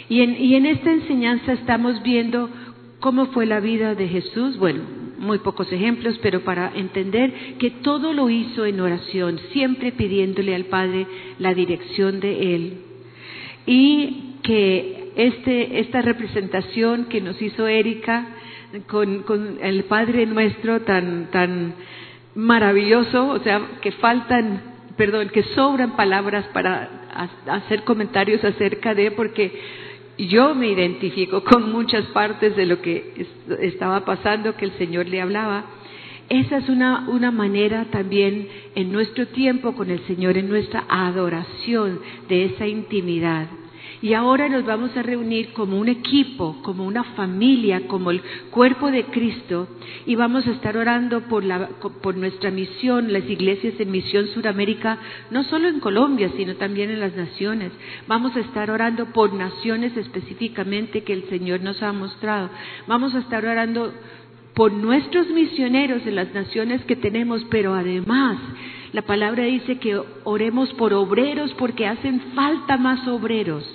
Y 0.07 0.21
en, 0.21 0.41
y 0.41 0.55
en 0.55 0.67
esta 0.67 0.89
enseñanza 0.89 1.51
estamos 1.51 2.01
viendo 2.01 2.49
cómo 3.01 3.25
fue 3.25 3.45
la 3.45 3.59
vida 3.59 3.93
de 3.93 4.07
Jesús, 4.07 4.57
bueno, 4.57 4.83
muy 5.17 5.39
pocos 5.39 5.71
ejemplos, 5.71 6.19
pero 6.21 6.41
para 6.41 6.71
entender 6.75 7.57
que 7.59 7.71
todo 7.71 8.13
lo 8.13 8.29
hizo 8.29 8.65
en 8.65 8.79
oración, 8.79 9.39
siempre 9.51 9.91
pidiéndole 9.91 10.55
al 10.55 10.65
Padre 10.65 11.07
la 11.39 11.53
dirección 11.53 12.19
de 12.19 12.55
Él. 12.55 12.77
Y 13.65 14.35
que 14.43 15.11
este, 15.15 15.79
esta 15.79 16.01
representación 16.01 17.05
que 17.05 17.21
nos 17.21 17.41
hizo 17.41 17.67
Erika 17.67 18.27
con, 18.87 19.57
el 19.61 19.83
Padre 19.85 20.25
nuestro 20.25 20.81
tan, 20.81 21.31
tan 21.31 21.73
maravilloso, 22.35 23.29
o 23.29 23.39
sea, 23.39 23.61
que 23.81 23.91
faltan, 23.93 24.61
perdón, 24.95 25.29
que 25.29 25.43
sobran 25.43 25.95
palabras 25.95 26.45
para 26.53 26.89
hacer 27.47 27.83
comentarios 27.83 28.43
acerca 28.43 28.93
de, 28.93 29.11
porque 29.11 29.51
yo 30.17 30.55
me 30.55 30.69
identifico 30.69 31.43
con 31.43 31.71
muchas 31.71 32.05
partes 32.07 32.55
de 32.55 32.65
lo 32.65 32.81
que 32.81 33.27
estaba 33.61 34.03
pasando, 34.03 34.55
que 34.55 34.65
el 34.65 34.77
Señor 34.77 35.07
le 35.07 35.21
hablaba. 35.21 35.65
Esa 36.29 36.57
es 36.57 36.69
una, 36.69 37.07
una 37.09 37.31
manera 37.31 37.85
también 37.85 38.47
en 38.75 38.91
nuestro 38.91 39.27
tiempo 39.27 39.73
con 39.73 39.89
el 39.89 40.05
Señor, 40.07 40.37
en 40.37 40.49
nuestra 40.49 40.85
adoración 40.89 41.99
de 42.27 42.45
esa 42.45 42.67
intimidad. 42.67 43.47
Y 44.01 44.13
ahora 44.13 44.47
nos 44.47 44.63
vamos 44.63 44.95
a 44.95 45.01
reunir 45.01 45.53
como 45.53 45.79
un 45.79 45.87
equipo, 45.87 46.61
como 46.61 46.85
una 46.85 47.03
familia, 47.03 47.87
como 47.87 48.11
el 48.11 48.21
cuerpo 48.51 48.91
de 48.91 49.05
Cristo 49.05 49.67
y 50.05 50.15
vamos 50.15 50.45
a 50.45 50.51
estar 50.51 50.77
orando 50.77 51.21
por, 51.21 51.43
la, 51.43 51.67
por 52.01 52.15
nuestra 52.15 52.51
misión, 52.51 53.11
las 53.11 53.27
iglesias 53.27 53.73
en 53.79 53.89
Misión 53.89 54.27
Suramérica, 54.27 54.99
no 55.31 55.43
solo 55.43 55.67
en 55.67 55.79
Colombia, 55.79 56.31
sino 56.37 56.55
también 56.55 56.91
en 56.91 56.99
las 56.99 57.15
naciones. 57.15 57.71
Vamos 58.07 58.35
a 58.35 58.41
estar 58.41 58.69
orando 58.69 59.07
por 59.07 59.33
naciones 59.33 59.97
específicamente 59.97 61.03
que 61.03 61.13
el 61.13 61.27
Señor 61.29 61.61
nos 61.61 61.81
ha 61.81 61.91
mostrado. 61.91 62.51
Vamos 62.85 63.15
a 63.15 63.19
estar 63.19 63.45
orando 63.45 63.91
por 64.53 64.71
nuestros 64.71 65.27
misioneros 65.29 66.05
en 66.05 66.15
las 66.15 66.33
naciones 66.33 66.83
que 66.85 66.95
tenemos, 66.95 67.43
pero 67.49 67.73
además 67.73 68.37
la 68.93 69.01
palabra 69.01 69.43
dice 69.43 69.79
que 69.79 69.99
oremos 70.23 70.71
por 70.75 70.93
obreros 70.93 71.53
porque 71.55 71.87
hacen 71.87 72.21
falta 72.35 72.77
más 72.77 73.07
obreros 73.07 73.65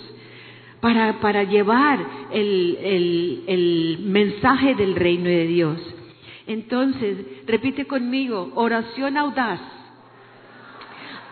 para, 0.82 1.20
para 1.20 1.44
llevar 1.44 2.04
el, 2.32 2.76
el, 2.82 3.44
el 3.46 3.98
mensaje 4.00 4.74
del 4.74 4.96
reino 4.96 5.28
de 5.28 5.46
Dios. 5.46 5.80
Entonces, 6.48 7.46
repite 7.46 7.86
conmigo, 7.86 8.50
oración 8.56 9.16
audaz, 9.16 9.60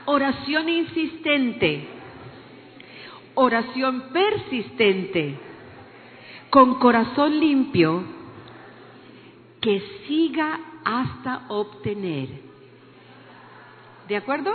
oración 0.05 0.69
insistente, 0.69 1.85
oración 3.35 4.05
persistente, 4.13 5.35
con 6.49 6.77
corazón 6.77 7.41
limpio, 7.41 8.05
que 9.61 9.83
siga 10.07 10.61
hasta 10.85 11.47
obtener. 11.49 12.29
¿De 14.07 14.17
acuerdo? 14.17 14.53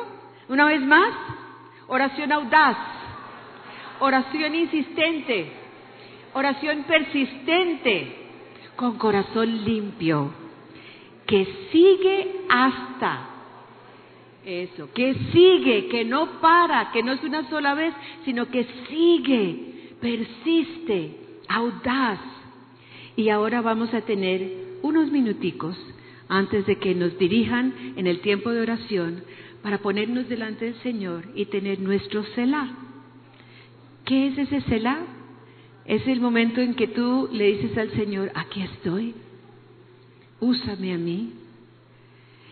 Una 0.47 0.67
vez 0.67 0.81
más, 0.81 1.13
oración 1.87 2.31
audaz, 2.31 2.94
oración 3.99 4.55
insistente, 4.55 5.47
oración 6.33 6.83
persistente, 6.83 8.15
con 8.75 8.97
corazón 8.97 9.63
limpio, 9.63 10.31
que 11.25 11.47
sigue 11.71 12.41
hasta 12.49 13.29
eso, 14.45 14.89
que 14.93 15.15
sigue, 15.31 15.87
que 15.87 16.05
no 16.05 16.39
para, 16.39 16.91
que 16.91 17.01
no 17.01 17.13
es 17.13 17.23
una 17.23 17.49
sola 17.49 17.73
vez, 17.73 17.93
sino 18.25 18.47
que 18.47 18.65
sigue, 18.87 19.95
persiste, 19.99 21.17
audaz. 21.47 22.19
Y 23.15 23.29
ahora 23.29 23.61
vamos 23.61 23.93
a 23.93 24.01
tener 24.01 24.77
unos 24.81 25.09
minuticos 25.11 25.77
antes 26.27 26.65
de 26.65 26.77
que 26.77 26.93
nos 26.93 27.17
dirijan 27.17 27.93
en 27.95 28.07
el 28.07 28.19
tiempo 28.19 28.51
de 28.51 28.61
oración 28.61 29.23
para 29.63 29.79
ponernos 29.79 30.29
delante 30.29 30.65
del 30.65 30.81
Señor 30.81 31.23
y 31.33 31.45
tener 31.45 31.79
nuestro 31.79 32.23
Selah. 32.35 32.84
¿Qué 34.05 34.27
es 34.27 34.37
ese 34.37 34.61
Selah? 34.61 34.99
Es 35.85 36.07
el 36.07 36.21
momento 36.21 36.61
en 36.61 36.75
que 36.75 36.87
tú 36.87 37.29
le 37.31 37.45
dices 37.45 37.77
al 37.77 37.91
Señor, 37.91 38.31
aquí 38.33 38.61
estoy, 38.61 39.13
úsame 40.39 40.93
a 40.93 40.97
mí. 40.97 41.33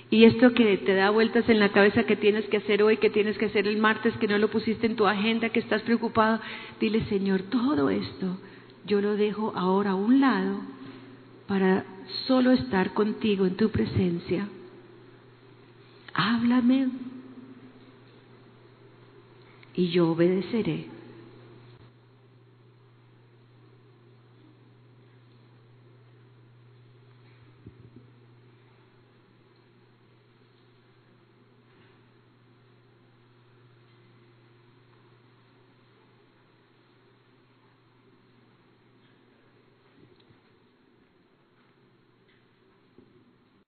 Y 0.09 0.25
esto 0.25 0.53
que 0.53 0.77
te 0.77 0.93
da 0.93 1.09
vueltas 1.09 1.49
en 1.49 1.59
la 1.59 1.69
cabeza 1.69 2.03
que 2.03 2.15
tienes 2.15 2.45
que 2.45 2.57
hacer 2.57 2.83
hoy, 2.83 2.97
que 2.97 3.09
tienes 3.09 3.35
que 3.39 3.45
hacer 3.45 3.67
el 3.67 3.77
martes, 3.77 4.15
que 4.17 4.27
no 4.27 4.37
lo 4.37 4.49
pusiste 4.49 4.85
en 4.85 4.95
tu 4.95 5.07
agenda, 5.07 5.49
que 5.49 5.59
estás 5.59 5.81
preocupado, 5.81 6.39
dile, 6.79 7.03
Señor, 7.05 7.41
todo 7.43 7.89
esto 7.89 8.37
yo 8.85 9.01
lo 9.01 9.15
dejo 9.15 9.53
ahora 9.55 9.91
a 9.91 9.95
un 9.95 10.21
lado 10.21 10.59
para 11.47 11.85
solo 12.27 12.51
estar 12.51 12.93
contigo 12.93 13.45
en 13.45 13.55
tu 13.55 13.69
presencia. 13.69 14.47
Háblame 16.13 16.89
y 19.73 19.89
yo 19.89 20.11
obedeceré. 20.11 20.92